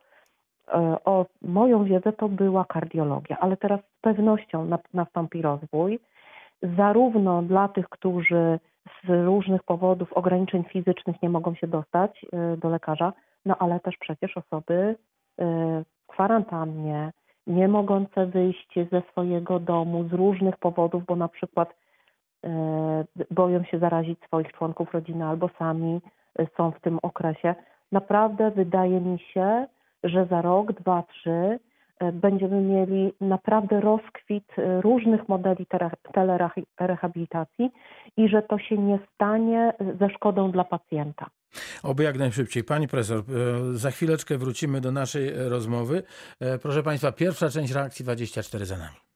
[1.05, 5.99] o moją wiedzę to była kardiologia, ale teraz z pewnością na- nastąpi rozwój,
[6.63, 8.59] zarówno dla tych, którzy
[9.05, 13.13] z różnych powodów ograniczeń fizycznych nie mogą się dostać e, do lekarza,
[13.47, 14.95] no ale też przecież osoby e,
[15.85, 17.13] w kwarantannie,
[17.47, 21.75] nie mogące wyjść ze swojego domu z różnych powodów, bo na przykład
[22.45, 26.01] e, boją się zarazić swoich członków rodziny albo sami
[26.39, 27.55] e, są w tym okresie.
[27.93, 29.67] Naprawdę wydaje mi się,
[30.05, 31.59] że za rok, dwa, trzy
[31.99, 35.67] e, będziemy mieli naprawdę rozkwit e, różnych modeli
[36.77, 37.71] telerehabilitacji
[38.17, 41.27] i że to się nie stanie ze szkodą dla pacjenta.
[41.83, 42.65] Oby jak najszybciej.
[42.65, 43.23] Pani profesor, e,
[43.79, 46.03] za chwileczkę wrócimy do naszej rozmowy.
[46.41, 49.10] E, Proszę Państwa, pierwsza część reakcji 24 za nami.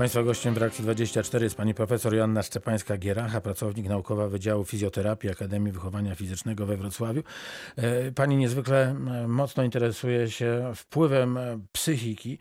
[0.00, 5.72] Państwa gościem w reakcji 24 jest pani profesor Joanna Szczepańska-Gieracha, pracownik naukowa Wydziału Fizjoterapii Akademii
[5.72, 7.22] Wychowania Fizycznego we Wrocławiu.
[7.76, 12.38] E, Pani niezwykle e, mocno interesuje się wpływem e, psychiki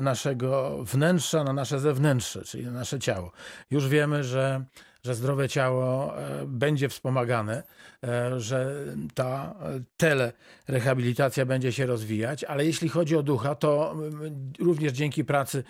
[0.00, 3.32] naszego wnętrza na nasze zewnętrzne, czyli na nasze ciało.
[3.70, 4.64] Już wiemy, że
[5.06, 7.62] że zdrowe ciało e, będzie wspomagane,
[8.04, 14.52] e, że ta e, telerehabilitacja będzie się rozwijać, ale jeśli chodzi o ducha, to mm,
[14.58, 15.64] również dzięki pracy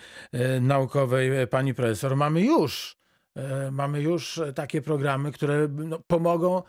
[0.61, 2.97] naukowej pani profesor mamy już
[3.71, 6.63] mamy już takie programy, które no, pomogą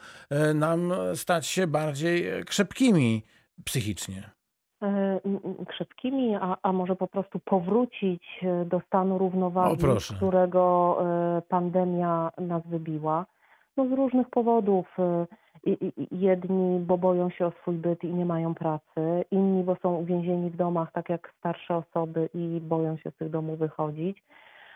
[0.55, 3.25] nam stać się bardziej krzepkimi
[3.65, 4.38] psychicznie.
[4.83, 5.21] E,
[5.67, 12.31] krzepkimi, a, a może po prostu powrócić e, do stanu równowagi, z którego e, pandemia
[12.39, 13.27] nas wybiła.
[13.77, 14.97] No z różnych powodów.
[16.11, 20.51] Jedni, bo boją się o swój byt i nie mają pracy, inni, bo są uwięzieni
[20.51, 24.23] w domach, tak jak starsze osoby i boją się z tych domów wychodzić,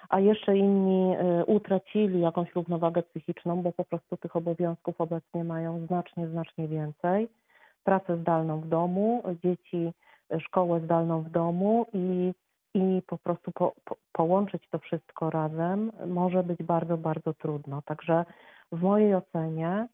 [0.09, 1.15] a jeszcze inni
[1.47, 7.29] utracili jakąś równowagę psychiczną, bo po prostu tych obowiązków obecnie mają znacznie, znacznie więcej
[7.85, 9.93] pracę zdalną w domu, dzieci
[10.31, 12.33] e, szkołę zdalną w domu i,
[12.75, 17.83] i po prostu po, po, połączyć to wszystko razem może być bardzo, bardzo trudno.
[17.83, 18.25] Także
[18.73, 19.89] w mojej ocenie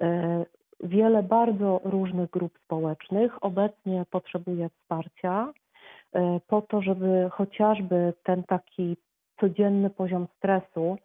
[0.00, 0.44] e,
[0.80, 5.52] wiele bardzo różnych grup społecznych obecnie potrzebuje wsparcia
[6.12, 8.96] e, po to, żeby chociażby ten taki
[9.40, 10.96] codzienny poziom stresu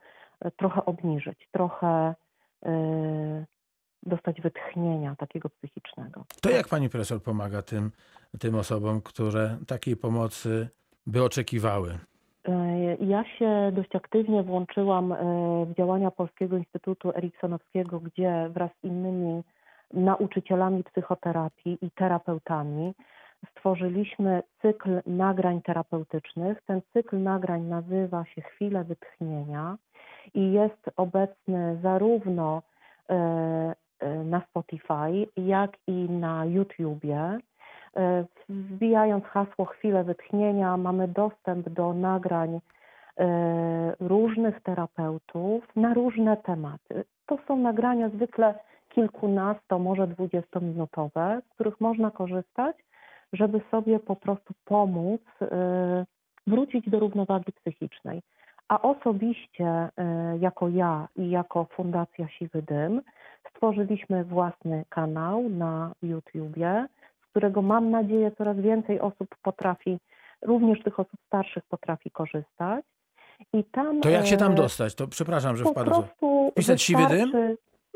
[0.58, 2.16] trochę obniżyć, trochę
[4.04, 6.26] dostać wytchnienia takiego psychicznego.
[6.42, 7.92] To jak pani profesor pomaga tym,
[8.40, 10.70] tym osobom, które takiej pomocy
[11.08, 11.98] by oczekiwały?
[12.48, 15.16] E, Ja się dość aktywnie włączyłam e,
[15.66, 19.44] w działania Polskiego Instytutu Eriksonowskiego, gdzie wraz z innymi
[19.94, 22.94] nauczycielami psychoterapii i terapeutami
[23.52, 26.62] stworzyliśmy cykl nagrań terapeutycznych.
[26.66, 29.78] Ten cykl nagrań nazywa się Chwile Wytchnienia
[30.34, 32.62] i jest obecny zarówno
[33.10, 33.76] e,
[34.26, 37.40] na Spotify, jak i na YouTubie.
[37.98, 42.60] E, Wbijając hasło Chwilę Wytchnienia, mamy dostęp do nagrań
[43.18, 47.04] e, różnych terapeutów na różne tematy.
[47.26, 52.76] To są nagrania zwykle kilkunasto, może dwudziestominutowe, z których można korzystać,
[53.34, 55.22] żeby sobie po prostu pomóc
[56.48, 58.22] wrócić do równowagi psychicznej.
[58.68, 59.90] A osobiście, e,
[60.40, 63.02] jako ja i jako Fundacja Siwy Dym,
[63.50, 66.88] stworzyliśmy własny kanał na YouTubie,
[67.24, 69.98] z którego mam nadzieję coraz więcej osób potrafi,
[70.42, 72.86] również tych osób starszych potrafi korzystać.
[73.54, 74.96] I tam, To jak się tam e, dostać?
[74.96, 76.04] To przepraszam, że po wpadłem.
[76.04, 77.32] prostu Pisać siwy dym?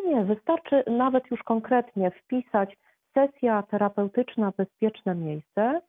[0.05, 2.77] Nie, wystarczy nawet już konkretnie wpisać
[3.13, 5.81] sesja terapeutyczna bezpieczne miejsce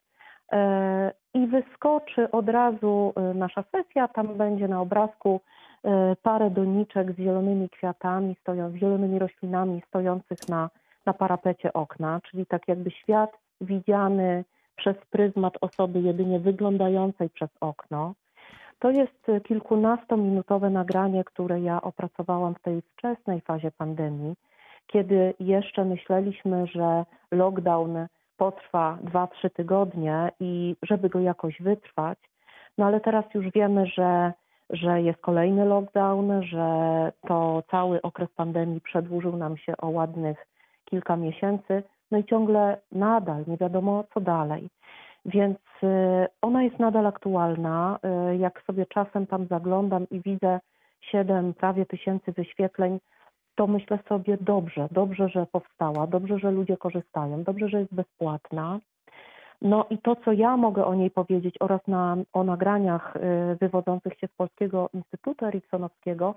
[1.34, 4.08] i wyskoczy od razu e, nasza sesja.
[4.08, 5.40] Tam będzie na obrazku
[5.84, 10.70] e, parę doniczek z zielonymi kwiatami, stoją, z zielonymi roślinami stojących na,
[11.06, 14.44] na parapecie okna, czyli tak jakby świat widziany
[14.76, 18.14] przez pryzmat osoby jedynie wyglądającej przez okno.
[18.78, 24.34] To jest e, kilkunastominutowe nagranie, które ja opracowałam w tej wczesnej fazie pandemii,
[24.86, 28.06] kiedy jeszcze myśleliśmy, że lockdown
[28.42, 32.18] potrwa 2-3 tygodnie i żeby go jakoś wytrwać,
[32.78, 34.33] no ale teraz już wiemy, że,
[34.70, 36.66] że jest kolejny lockdown, że
[37.28, 40.46] to cały okres pandemii przedłużył nam się o ładnych
[40.85, 44.68] kilka miesięcy, no i ciągle nadal nie wiadomo co dalej.
[45.24, 47.98] Więc y, ona jest nadal aktualna.
[48.33, 50.61] Y, Jak sobie czasem tam zaglądam i widzę
[51.00, 52.98] 7 prawie tysięcy wyświetleń,
[53.54, 58.80] to myślę sobie dobrze, dobrze, że powstała, dobrze, że ludzie korzystają, dobrze, że jest bezpłatna.
[59.62, 63.20] No i to, co ja mogę o niej powiedzieć oraz na, o nagraniach y,
[63.60, 66.34] wywodzących się z Polskiego Instytutu Eriksonowskiego,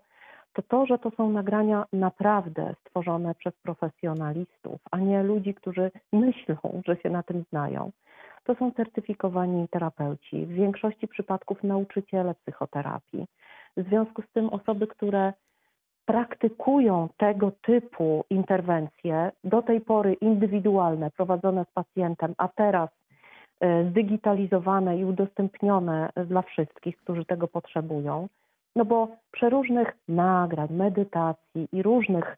[0.53, 6.81] to to, że to są nagrania naprawdę stworzone przez profesjonalistów, a nie ludzi, którzy myślą,
[6.85, 7.91] że się na tym znają.
[8.43, 13.25] To są certyfikowani terapeuci, w większości przypadków nauczyciele psychoterapii.
[13.77, 15.33] W związku z tym osoby, które
[16.05, 22.89] praktykują tego typu interwencje, do tej pory indywidualne, prowadzone z pacjentem, a teraz
[23.59, 28.27] e, zdigitalizowane i udostępnione dla wszystkich, którzy tego potrzebują.
[28.75, 32.37] No bo przeróżnych nagrań, medytacji i różnych,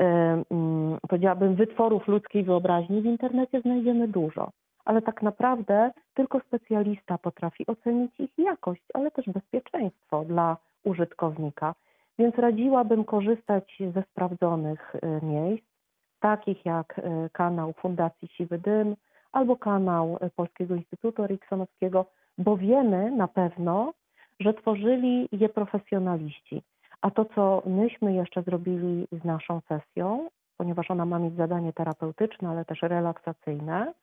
[0.00, 0.04] e,
[0.50, 4.50] mm, powiedziałabym, wytworów ludzkiej wyobraźni w internecie znajdziemy dużo.
[4.86, 11.74] ale tak naprawdę tylko specjalista potrafi ocenić ich jakość, ale też bezpieczeństwo dla użytkownika.
[12.18, 15.64] Więc radziłabym korzystać ze sprawdzonych y, miejsc,
[16.20, 17.02] takich jak y,
[17.32, 18.96] kanał Fundacji Siwy Dym
[19.32, 22.06] albo kanał y, Polskiego Instytutu Eriksonowskiego,
[22.38, 23.92] bo wiemy na pewno,
[24.40, 26.62] że tworzyli je profesjonaliści.
[27.00, 32.48] A to, co myśmy jeszcze zrobili z naszą sesją, ponieważ ona ma mieć zadanie terapeutyczne,
[32.48, 33.94] ale też relaksacyjne,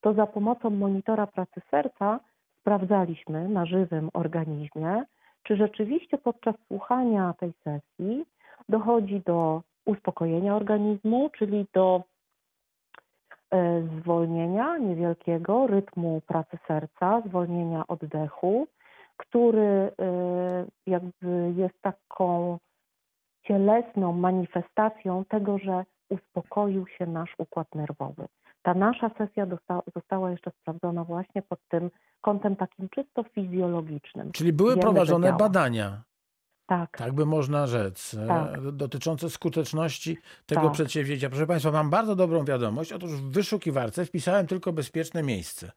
[0.00, 2.20] to za pomocą monitora pracy serca
[2.60, 5.04] sprawdzaliśmy na żywym organizmie,
[5.44, 8.24] czy rzeczywiście podczas słuchania tej sesji
[8.68, 12.02] dochodzi do uspokojenia organizmu, czyli do
[13.50, 18.66] e, zwolnienia niewielkiego rytmu pracy serca, zwolnienia oddechu,
[19.16, 19.90] który e,
[20.86, 22.58] jakby jest taką
[23.42, 28.26] cielesną manifestacją tego, że uspokoił się nasz układ nerwowy.
[28.64, 34.32] Ta nasza sesja dosta, została jeszcze sprawdzona właśnie pod tym kątem takim czysto fizjologicznym.
[34.32, 36.02] Czyli były Wiemy, prowadzone badania,
[36.66, 38.70] Tak, tak by można rzec, e, Tak.
[38.70, 40.72] dotyczące skuteczności tego Tak.
[40.72, 41.28] przedsięwzięcia.
[41.28, 42.92] Proszę Państwa, mam bardzo dobrą wiadomość.
[42.92, 45.72] Otóż w wyszukiwarce wpisałem tylko bezpieczne miejsce.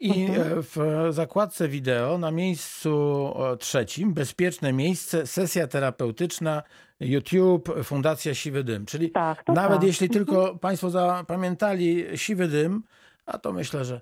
[0.00, 0.58] I Mhm.
[0.58, 6.62] e, w zakładce wideo na miejscu e, trzecim bezpieczne miejsce, sesja terapeutyczna,
[7.04, 8.86] YouTube, Fundacja Siwy Dym.
[8.86, 9.48] Czyli tak.
[9.48, 9.86] Nawet tak.
[9.86, 12.82] jeśli tylko Państwo zapamiętali siwy dym,
[13.26, 14.00] a to myślę, że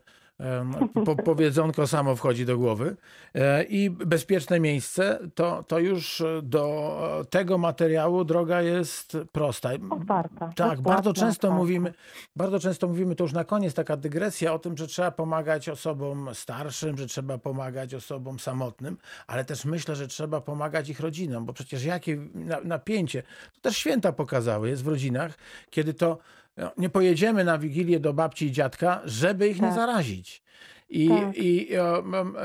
[1.04, 2.96] po, powiedzonko samo wchodzi do głowy
[3.34, 9.70] e, i bezpieczne miejsce, to, to już do tego materiału droga jest prosta.
[9.90, 10.52] Otwarta.
[10.56, 11.56] Tak, bardzo często otwarta.
[11.58, 11.94] mówimy,
[12.36, 16.28] bardzo często mówimy, to już na koniec taka dygresja o tym, że trzeba pomagać osobom
[16.34, 21.52] starszym, że trzeba pomagać osobom samotnym, ale też myślę, że trzeba pomagać ich rodzinom, bo
[21.52, 23.22] przecież jakie na- napięcie,
[23.54, 25.38] to też święta pokazały, jest w rodzinach,
[25.70, 26.18] kiedy to
[26.78, 29.74] nie pojedziemy na Wigilię do babci i dziadka, żeby ich nie Tak.
[29.76, 30.42] zarazić.
[30.88, 31.36] I, Tak.
[31.36, 31.68] i,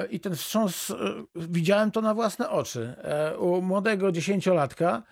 [0.09, 0.95] I ten wstrząs, e,
[1.35, 2.95] widziałem to na własne oczy.
[3.03, 5.03] E, U młodego dziesięciolatka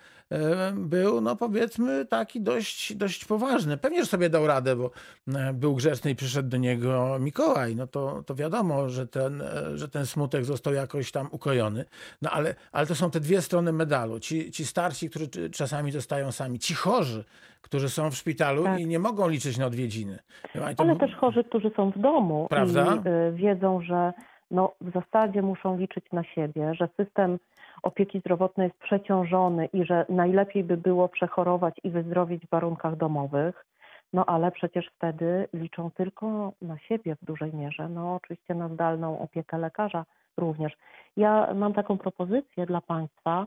[0.74, 3.76] był, no powiedzmy, taki dość, dość poważny.
[3.76, 4.90] Pewnie, że sobie dał radę, bo
[5.34, 7.76] e, był grzeczny i przyszedł do niego Mikołaj.
[7.76, 11.84] No to, to wiadomo, że ten, e, że ten smutek został jakoś tam ukojony.
[12.22, 14.20] No ale, ale to są te dwie strony medalu.
[14.20, 17.24] Ci, ci starsi, którzy czasami zostają sami, ci chorzy,
[17.62, 18.80] którzy są w szpitalu Tak.
[18.80, 20.18] i nie mogą liczyć na odwiedziny.
[20.52, 22.94] To- Ale też chorzy, którzy są w domu Prawda?
[23.04, 24.12] i y, wiedzą, że
[24.50, 27.38] no, w zasadzie muszą liczyć na siebie, że system
[27.82, 33.66] opieki zdrowotnej jest przeciążony i że najlepiej by było przechorować i wyzdrowieć w warunkach domowych.
[34.12, 37.88] No ale przecież wtedy liczą tylko na siebie w dużej mierze.
[37.88, 40.04] No oczywiście na zdalną opiekę lekarza
[40.36, 40.72] również.
[41.16, 43.46] Ja mam taką propozycję dla Państwa,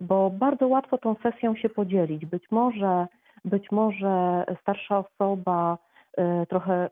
[0.00, 2.26] bo bardzo łatwo tą sesją się podzielić.
[2.26, 3.06] Być może,
[3.44, 5.78] być może starsza osoba
[6.18, 6.88] y, trochę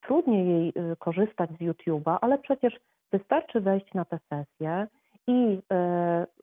[0.00, 2.74] trudniej jej y, korzystać z YouTube'a, ale przecież
[3.12, 4.86] wystarczy wejść na tę sesję
[5.26, 5.62] i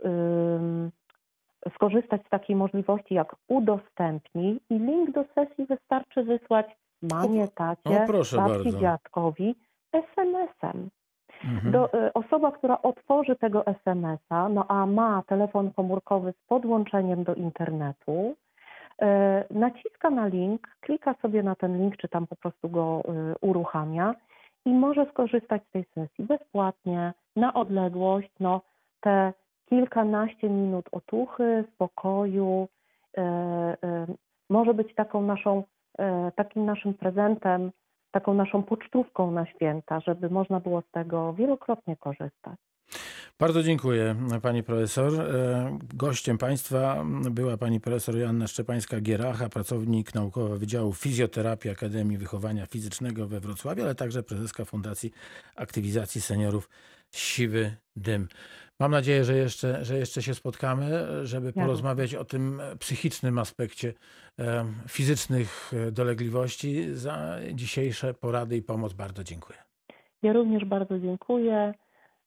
[0.05, 0.91] ym,
[1.75, 6.65] skorzystać z takiej możliwości jak udostępnij i link do sesji wystarczy wysłać
[7.01, 9.55] mamie, tacie, o, babci, dziadkowi
[9.91, 10.89] SMS-em.
[11.43, 11.71] Mhm.
[11.71, 17.35] Do, y, osoba, która otworzy tego SMS-a, no a ma telefon komórkowy z podłączeniem do
[17.35, 18.35] internetu,
[19.01, 19.05] y,
[19.53, 23.03] naciska na link, klika sobie na ten link, czy tam po prostu go
[23.41, 24.15] uruchamia
[24.65, 28.61] i może skorzystać z tej sesji bezpłatnie, na odległość, no
[29.01, 29.33] te
[29.69, 32.67] kilkanaście minut otuchy, spokoju,
[33.17, 33.25] y, y,
[34.49, 35.63] może być taką naszą,
[35.99, 36.03] y,
[36.35, 37.71] takim naszym prezentem,
[38.11, 42.55] taką naszą pocztówką na święta, żeby można było z tego wielokrotnie korzystać.
[43.39, 45.21] Bardzo dziękuję pani profesor.
[45.21, 53.27] E, Gościem państwa była pani profesor Joanna Szczepańska-Gieracha, pracownik naukowy Wydziału Fizjoterapii Akademii Wychowania Fizycznego
[53.27, 55.11] we Wrocławiu, ale także prezeska Fundacji
[55.55, 56.69] Aktywizacji Seniorów
[57.11, 58.27] Siwy Dym.
[58.81, 63.93] Mam nadzieję, że jeszcze, że jeszcze się spotkamy, żeby porozmawiać o tym psychicznym aspekcie
[64.87, 66.95] fizycznych e, dolegliwości.
[66.95, 69.59] Za dzisiejsze porady i pomoc bardzo dziękuję.
[70.23, 71.73] Ja również bardzo dziękuję.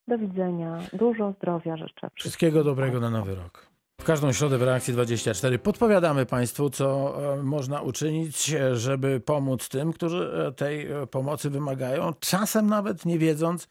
[0.08, 0.78] Do widzenia.
[0.92, 2.08] Dużo zdrowia życzę.
[2.14, 3.66] Wszystkiego dobrego na nowy rok.
[4.00, 9.68] W każdą środę w reakcji 24 podpowiadamy Państwu, co e, można uczynić, e, żeby pomóc
[9.68, 13.68] tym, którzy tej pomocy wymagają, czasem nawet nie wiedząc,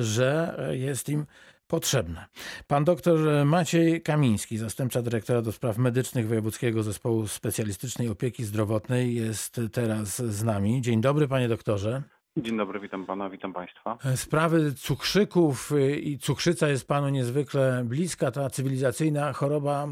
[0.00, 1.26] że jest im
[1.66, 2.28] potrzebna.
[2.66, 9.60] Pan doktor Maciej Kamiński, zastępca dyrektora do spraw medycznych Wojewódzkiego Zespołu Specjalistycznej Opieki Zdrowotnej jest
[9.72, 10.82] teraz z nami.
[10.82, 12.02] Dzień dobry, panie doktorze.
[12.36, 13.98] Dzień dobry, witam pana, witam państwa.
[14.16, 18.30] Sprawy cukrzyków y, i cukrzyca jest panu niezwykle bliska.
[18.30, 19.88] Ta cywilizacyjna choroba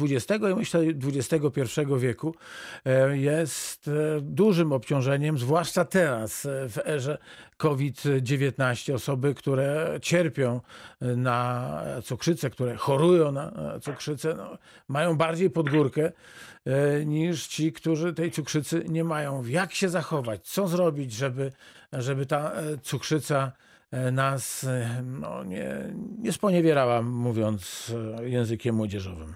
[0.00, 2.34] XX i myślę XXI wieku
[2.84, 7.18] e, jest e, dużym obciążeniem, zwłaszcza teraz e, w erze
[7.56, 8.94] COVID-19.
[8.94, 10.60] Osoby, które cierpią
[11.00, 16.12] na cukrzycę, które chorują na cukrzycę, no, mają bardziej pod górkę
[17.06, 19.44] niż ci, którzy tej cukrzycy nie mają.
[19.44, 20.48] Jak się zachować?
[20.48, 21.52] Co zrobić, żeby
[21.98, 23.52] żeby ta e, cukrzyca
[23.92, 25.66] e, nas e, no, nie,
[26.18, 29.34] nie sponiewierała, mówiąc językiem młodzieżowym.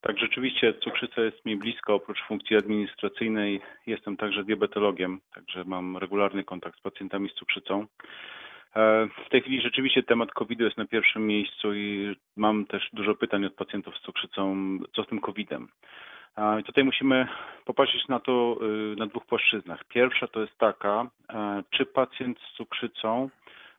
[0.00, 1.94] Tak, rzeczywiście cukrzyca jest mi blisko.
[1.94, 7.86] Oprócz funkcji administracyjnej jestem także diabetologiem, także mam regularny kontakt z pacjentami z cukrzycą.
[9.26, 13.44] W tej chwili rzeczywiście temat COVID-u jest na pierwszym miejscu i mam też dużo pytań
[13.44, 15.68] od pacjentów z cukrzycą, co z tym COVID-em.
[16.60, 17.28] I tutaj musimy
[17.64, 18.58] popatrzeć na to
[18.92, 19.84] y, na dwóch płaszczyznach.
[19.84, 23.30] Pierwsza to jest taka, e, czy pacjent z cukrzycą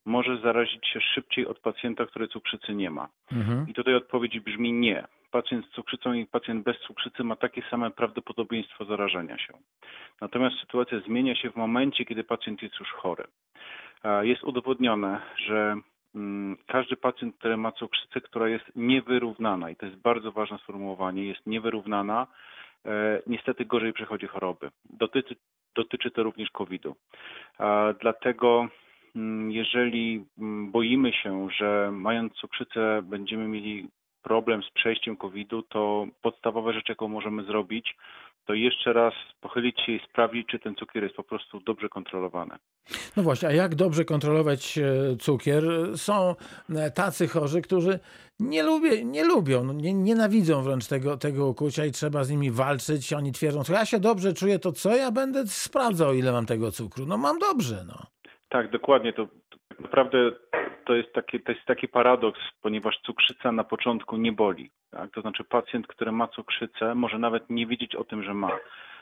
[0.05, 3.07] może zarazić się szybciej od pacjenta, który cukrzycy nie ma.
[3.31, 3.65] Mhm.
[3.69, 5.07] I tutaj odpowiedź brzmi nie.
[5.31, 9.53] Pacjent z cukrzycą i pacjent bez cukrzycy ma takie same prawdopodobieństwo zarażenia się.
[10.21, 13.23] Natomiast sytuacja zmienia się w momencie, kiedy pacjent jest już chory.
[14.21, 15.75] Jest udowodnione, że
[16.67, 21.47] każdy pacjent, który ma cukrzycę, która jest niewyrównana, i to jest bardzo ważne sformułowanie, jest
[21.47, 22.27] niewyrównana,
[22.85, 24.71] E, niestety gorzej przechodzi choroby.
[24.89, 25.35] Dotyczy,
[25.75, 26.95] dotyczy to również COVID-u.
[28.01, 28.67] Dlatego
[29.15, 33.87] mm, jeżeli mm, boimy się, że mając cukrzycę będziemy mieli
[34.23, 37.95] problem z przejściem COVID-u, to podstawowa rzecz, jaką możemy zrobić,
[38.49, 42.55] to jeszcze raz pochylić się i sprawdzić, czy ten cukier jest po prostu dobrze kontrolowany.
[43.17, 45.63] No właśnie, a jak dobrze kontrolować e, cukier?
[45.95, 46.35] Są
[46.69, 47.99] e, tacy chorzy, którzy
[48.39, 52.51] nie, lubię, nie lubią, no nie, nienawidzą wręcz tego, tego ukucia i trzeba z nimi
[52.51, 53.13] walczyć.
[53.13, 54.95] Oni twierdzą, że ja się dobrze czuję, to co?
[54.95, 57.05] Ja będę sprawdzał, ile mam tego cukru.
[57.05, 58.18] No mam dobrze, no.
[58.49, 59.13] Tak, dokładnie.
[59.13, 60.31] To, to naprawdę
[60.85, 64.71] to jest, taki, to jest taki paradoks, ponieważ cukrzyca na początku nie boli.
[64.91, 65.11] Tak?
[65.11, 68.59] To znaczy pacjent, który ma cukrzycę, może nawet nie wiedzieć o tym, że ma.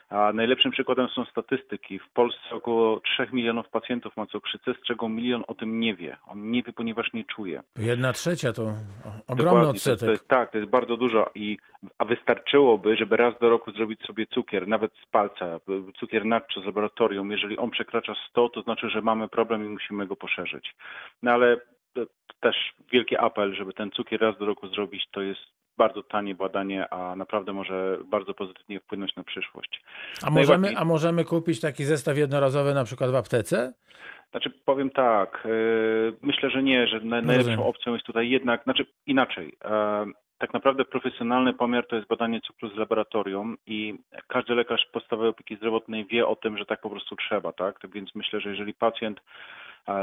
[0.10, 2.00] A najlepszym przykładem są statystyki.
[2.00, 6.18] W Polsce około 3 milionów pacjentów ma cukrzycę, z czego milion o tym nie wie.
[6.28, 7.62] On nie wie, ponieważ nie czuje.
[7.80, 8.74] Jedna trzecia to
[9.28, 10.00] ogromny odsetek.
[10.00, 11.30] To, to jest, tak, to jest bardzo dużo.
[11.36, 11.58] I,
[11.98, 15.60] a wystarczyłoby, żeby raz do roku zrobić sobie cukier, nawet z palca,
[16.00, 17.32] cukier nadczy z laboratorium.
[17.32, 20.76] Jeżeli on przekracza 100, to znaczy, że mamy problem i musimy go poszerzyć.
[21.24, 21.58] No ale
[22.40, 22.56] też
[22.92, 27.16] wielki apel, żeby ten cukier raz do roku zrobić, to jest bardzo tanie badanie, a
[27.16, 29.84] naprawdę może bardzo pozytywnie wpłynąć na przyszłość.
[30.24, 33.74] A możemy, a możemy kupić taki zestaw jednorazowy na przykład w aptece?
[34.32, 39.58] Znaczy powiem tak, y, myślę, że nie, że najlepszą opcją jest tutaj jednak, znaczy inaczej.
[39.66, 40.06] E,
[40.38, 43.96] tak naprawdę profesjonalny pomiar to jest badanie cukru z laboratorium i
[44.28, 47.80] każdy lekarz podstawowej opieki zdrowotnej wie o tym, że tak po prostu trzeba, tak?
[47.94, 49.20] Więc myślę, że jeżeli pacjent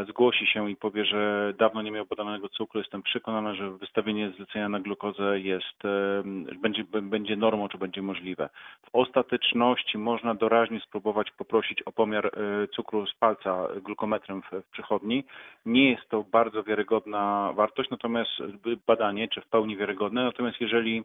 [0.08, 4.68] zgłosi się i powie, że dawno nie miał badanego cukru, jestem przekonana, że wystawienie zlecenia
[4.68, 5.82] na glukozę jest,
[6.62, 8.48] będzie, będzie normą, czy będzie możliwe.
[8.86, 12.30] W ostateczności można doraźnie spróbować poprosić o pomiar e,
[12.68, 15.24] cukru z palca glukometrem w, w przychodni.
[15.66, 18.30] Nie jest to bardzo wiarygodna wartość, natomiast
[18.86, 21.04] badanie, czy w pełni wiarygodne, natomiast jeżeli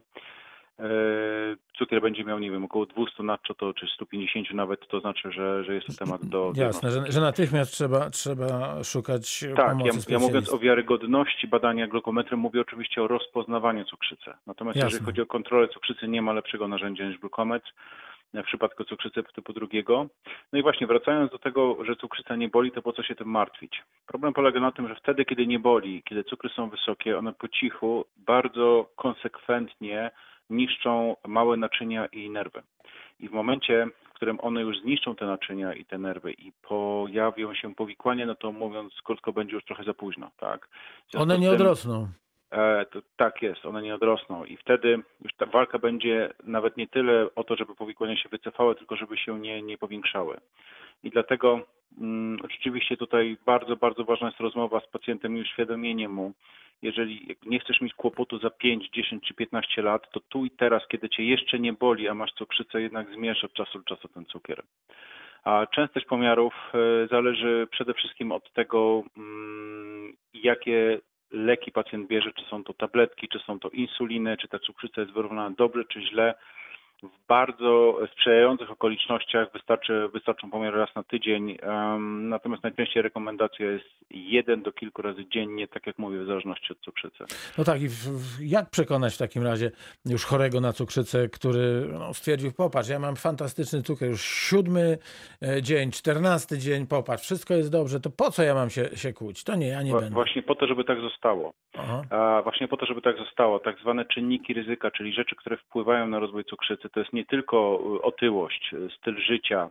[1.78, 5.64] cukier będzie miał, nie wiem, około 200 nadczo to, czy 150 nawet, to znaczy, że,
[5.64, 6.52] że jest to temat do...
[6.56, 12.40] Jasne, że, że, natychmiast trzeba, trzeba szukać tak, ja, ja mówiąc o wiarygodności badania glukometrem,
[12.40, 14.30] mówię oczywiście o rozpoznawaniu cukrzycy.
[14.46, 14.86] Natomiast Jasne.
[14.86, 17.72] jeżeli chodzi o kontrolę cukrzycy, nie ma lepszego narzędzia niż glukometr
[18.34, 20.06] w przypadku cukrzycy typu drugiego.
[20.52, 23.28] No i właśnie wracając do tego, że cukrzyca nie boli, to po co się tym
[23.28, 23.82] martwić?
[24.06, 27.48] Problem polega na tym, że wtedy, kiedy nie boli, kiedy cukry są wysokie, one po
[27.48, 30.10] cichu, bardzo konsekwentnie
[30.50, 32.62] niszczą małe naczynia i nerwy.
[33.20, 37.54] I w momencie, w którym one już zniszczą te naczynia i te nerwy i pojawią
[37.54, 40.68] się powikłania, no to mówiąc krótko, będzie już trochę za późno, tak?
[41.14, 42.08] One nie odrosną.
[42.50, 46.88] E, to, tak jest, one nie odrosną i wtedy już ta walka będzie nawet nie
[46.88, 50.40] tyle o to, żeby powikłania się wycofały, tylko żeby się nie, nie powiększały.
[51.02, 51.60] I dlatego
[52.50, 56.32] rzeczywiście tutaj bardzo, bardzo ważna jest rozmowa z pacjentem i uświadomienie mu,
[56.82, 60.82] jeżeli nie chcesz mieć kłopotu za 5, 10 czy 15 lat, to tu i teraz,
[60.88, 64.24] kiedy cię jeszcze nie boli, a masz cukrzycę, jednak zmierz od czasu do czasu ten
[64.24, 64.62] cukier.
[65.44, 72.44] A częstość pomiarów e, zależy przede wszystkim od tego, mm, jakie leki pacjent bierze, czy
[72.44, 76.34] są to tabletki, czy są to insuliny, czy ta cukrzyca jest wyrównana dobrze, czy źle.
[77.02, 81.58] W bardzo sprzyjających okolicznościach wystarczy, wystarczą pomiary raz na tydzień.
[82.00, 86.80] Natomiast najczęściej rekomendacja jest jeden do kilku razy dziennie, tak jak mówię, w zależności od
[86.80, 87.24] cukrzycy.
[87.58, 88.04] No tak, i w,
[88.40, 89.70] jak przekonać w takim razie
[90.06, 94.98] już chorego na cukrzycę, który no, stwierdził, popatrz, ja mam fantastyczny cukier, już siódmy
[95.42, 99.12] e, dzień, czternasty dzień, popatrz, wszystko jest dobrze, to po co ja mam się, się
[99.12, 99.44] kłuć?
[99.44, 100.10] To nie, ja nie będę.
[100.10, 101.52] Właśnie po to, żeby tak zostało.
[101.78, 102.02] Aha.
[102.42, 103.58] Właśnie po to, żeby tak zostało.
[103.58, 107.80] Tak zwane czynniki ryzyka, czyli rzeczy, które wpływają na rozwój cukrzycy, to jest nie tylko
[107.96, 109.70] y, otyłość, y, styl życia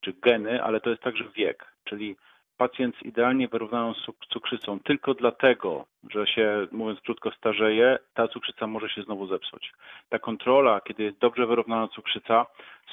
[0.00, 1.66] czy geny, ale to jest także wiek.
[1.84, 2.16] Czyli
[2.56, 8.66] pacjent z idealnie wyrównaną cuk- cukrzycą tylko dlatego, że się, mówiąc krótko, starzeje, ta cukrzyca
[8.66, 9.72] może się znowu zepsuć.
[10.08, 12.46] Ta kontrola, kiedy jest dobrze wyrównana cukrzyca,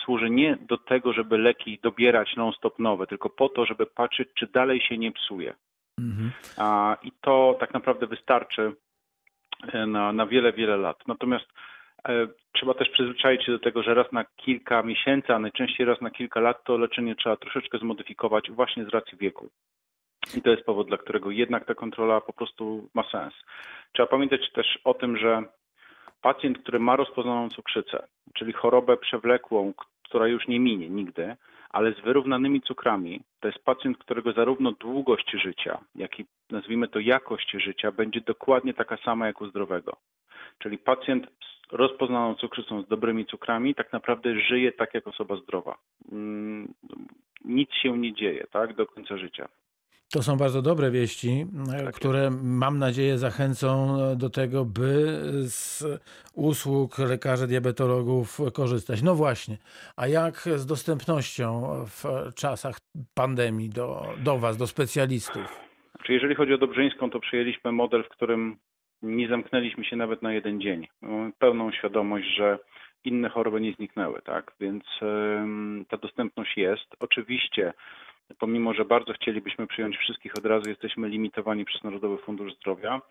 [0.04, 4.48] służy nie do tego, żeby leki dobierać non-stop nowe, tylko po to, żeby patrzeć, czy
[4.48, 5.54] dalej się nie psuje.
[6.00, 6.32] Mhm.
[6.58, 8.72] A, I to tak naprawdę wystarczy
[9.74, 11.08] e, na, na wiele, wiele lat.
[11.08, 11.48] Natomiast
[12.54, 16.12] trzeba też przyzwyczaić się do tego, że raz na kilka miesięcy, a najczęściej raz na
[16.12, 19.50] kilka lat to leczenie trzeba troszeczkę zmodyfikować właśnie z racji wieku.
[20.38, 23.34] I to jest powód, dla którego jednak ta kontrola po prostu ma sens.
[23.94, 25.44] Trzeba pamiętać też o tym, że
[26.22, 31.36] pacjent, który ma rozpoznaną cukrzycę, czyli chorobę przewlekłą, która już nie minie nigdy,
[31.70, 37.00] ale z wyrównanymi cukrami, to jest pacjent, którego zarówno długość życia, jak i nazwijmy to
[37.00, 39.98] jakość życia będzie dokładnie taka sama jak u zdrowego.
[40.60, 45.78] Czyli pacjent z rozpoznaną cukrzycą z dobrymi cukrami tak naprawdę żyje tak jak osoba zdrowa.
[46.12, 46.74] Mm,
[47.46, 49.50] Nic się nie dzieje, tak, do końca życia.
[50.12, 51.46] To są bardzo dobre wieści,
[51.86, 55.84] Tak które mam nadzieję zachęcą do tego, by z
[56.34, 59.02] usług lekarzy diabetologów korzystać.
[59.02, 59.58] No właśnie,
[59.96, 62.04] a jak z dostępnością w
[62.36, 62.78] czasach
[63.14, 65.60] pandemii do, do Was, do specjalistów?
[66.04, 68.58] Czy jeżeli chodzi o Dobrzyńską, to przyjęliśmy model, w którym
[69.02, 70.88] nie zamknęliśmy się nawet na jeden dzień.
[71.02, 72.60] Mamy pełną świadomość, że
[73.04, 74.52] inne choroby nie zniknęły, tak?
[74.60, 74.84] Więc
[75.90, 76.86] ta dostępność jest.
[77.00, 77.74] Oczywiście,
[78.40, 83.02] pomimo, że bardzo chcielibyśmy przyjąć wszystkich od razu, jesteśmy limitowani przez Narodowy Fundusz Zdrowia.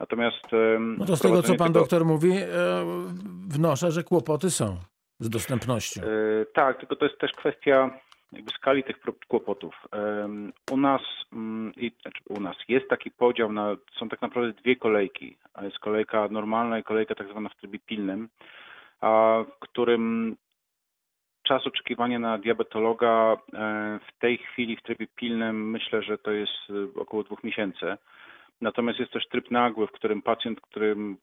[0.00, 0.42] Natomiast
[0.98, 2.46] No to z tego, co Pan tego- doktor mówi, e,
[3.48, 4.76] wnoszę, że kłopoty są
[5.18, 6.00] z dostępnością.
[6.02, 6.06] E,
[6.54, 7.90] Tak, tylko to jest też kwestia
[8.32, 8.96] jakby skali tych
[9.28, 9.88] kłopotów.
[10.70, 11.02] U nas,
[11.32, 11.72] mm,
[12.02, 15.36] znaczy u nas jest taki podział na, są tak naprawdę dwie kolejki.
[15.62, 18.28] Jest kolejka normalna i kolejka tak zwana w trybie pilnym,
[19.02, 20.36] w którym
[21.50, 23.36] czas oczekiwania na diabetologa e,
[24.08, 27.96] w tej chwili w trybie pilnym myślę, że to jest e, około dwóch miesięcy.
[28.60, 31.16] Natomiast jest też tryb nagły, w którym pacjent, którym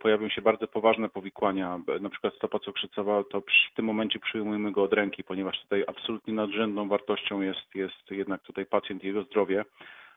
[0.00, 4.82] pojawią się bardzo poważne powikłania, na przykład stopa cukrzycowa, to w tym momencie przyjmujemy go
[4.82, 9.64] od ręki, ponieważ tutaj absolutnie nadrzędną wartością jest, jest jednak tutaj pacjent i jego zdrowie,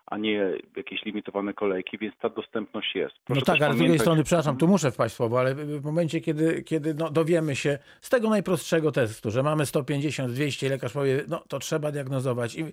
[0.07, 3.15] a nie jakieś limitowane kolejki, więc ta dostępność jest.
[3.15, 5.55] No Proszę tak, też ale z drugiej strony, przepraszam, tu muszę wpaść w słowo, ale
[5.55, 10.69] w momencie, kiedy, kiedy no, dowiemy się z tego najprostszego testu, że mamy 150, 200,
[10.69, 12.71] lekarz powie, no to trzeba diagnozować i e,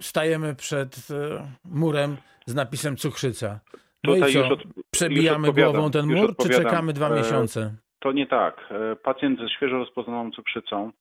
[0.00, 3.60] stajemy przed e, murem z napisem cukrzyca.
[4.04, 7.74] No i Tutaj co, już od- przebijamy głową ten mur, czy czekamy dwa E, miesiące?
[7.98, 8.68] To nie tak.
[9.02, 10.92] Pacjent ze świeżo rozpoznaną cukrzycą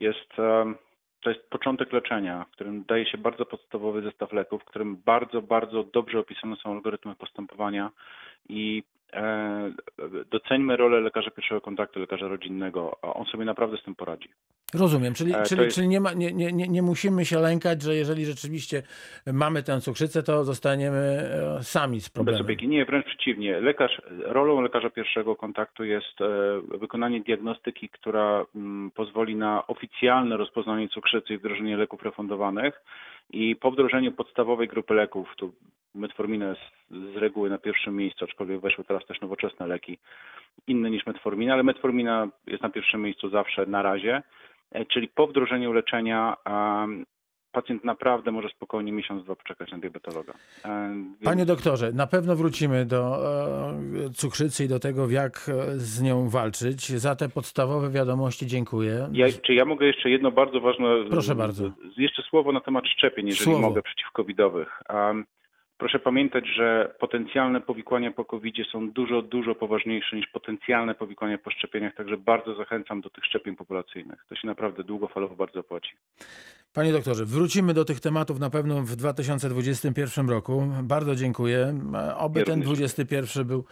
[0.00, 0.28] jest,
[1.20, 5.42] to jest początek leczenia, w którym daje się bardzo podstawowy zestaw leków, w którym bardzo,
[5.42, 7.90] bardzo dobrze opisane są algorytmy postępowania
[8.48, 8.82] i
[10.30, 14.28] doceńmy rolę lekarza pierwszego kontaktu, lekarza rodzinnego, a on sobie naprawdę z tym poradzi.
[14.74, 17.94] Rozumiem, czyli, e, czyli, jest- czyli nie, ma, nie, nie, nie, musimy się lękać, że
[17.94, 18.82] jeżeli rzeczywiście
[19.32, 20.98] mamy tę cukrzycę, to zostaniemy
[21.58, 22.42] e, sami z Bez problemem.
[22.42, 22.68] opieki.
[22.68, 23.60] Nie, wręcz przeciwnie.
[23.60, 30.88] Lekarz, rolą lekarza pierwszego kontaktu jest e, wykonanie diagnostyki, która mm, pozwoli na oficjalne rozpoznanie
[30.88, 32.82] cukrzycy i wdrożenie leków refundowanych.
[33.32, 35.52] I po wdrożeniu podstawowej grupy leków, tu
[35.94, 36.60] metformina jest
[36.90, 39.98] z reguły na pierwszym miejscu, aczkolwiek weszły teraz też nowoczesne leki,
[40.66, 44.22] inne niż metformina, ale metformina jest na pierwszym miejscu zawsze na razie.
[44.72, 46.36] E, Czyli po wdrożeniu leczenia
[47.52, 50.32] pacjent naprawdę może spokojnie miesiąc, dwa poczekać na diabetologa.
[50.64, 50.94] E,
[51.24, 53.18] Panie doktorze, na pewno wrócimy do
[54.06, 56.86] e, cukrzycy i do tego, jak e, z nią walczyć.
[56.88, 59.08] Za te podstawowe wiadomości dziękuję.
[59.12, 60.86] Ja, czy ja mogę jeszcze jedno bardzo ważne.
[61.10, 61.70] Proszę bardzo.
[61.96, 63.60] Jeszcze słowo na temat szczepień, jeżeli Słowo.
[63.60, 64.82] mogę, przeciwcovidowych.
[64.90, 65.24] Um,
[65.80, 71.50] proszę pamiętać, że potencjalne powikłania po covid są dużo, dużo poważniejsze niż potencjalne powikłania po
[71.50, 74.24] szczepieniach, także bardzo zachęcam do tych szczepień populacyjnych.
[74.28, 75.92] To się naprawdę długofalowo bardzo opłaci.
[76.72, 80.66] Panie doktorze, wrócimy do tych tematów na pewno w 2021 roku.
[80.82, 81.74] Bardzo dziękuję.
[82.16, 82.78] Oby Ja ten również.
[82.78, 83.64] 21 był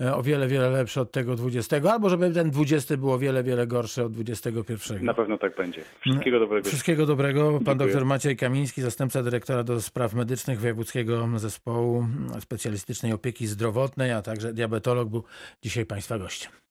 [0.00, 3.42] e, o wiele, wiele lepszy od tego 20, albo żeby ten 20 był o wiele,
[3.42, 5.04] wiele gorszy od 21.
[5.04, 5.82] Na pewno tak będzie.
[6.00, 6.68] Wszystkiego dobrego.
[6.68, 7.42] Wszystkiego dobrego.
[7.42, 7.76] Pan Dziękuję.
[7.76, 12.06] doktor Maciej Kamiński, zastępca dyrektora do spraw medycznych Wojewódzkiego Zespołu
[12.40, 15.24] Specjalistycznej Opieki Zdrowotnej, a także diabetolog był
[15.62, 16.52] dzisiaj Państwa gościem.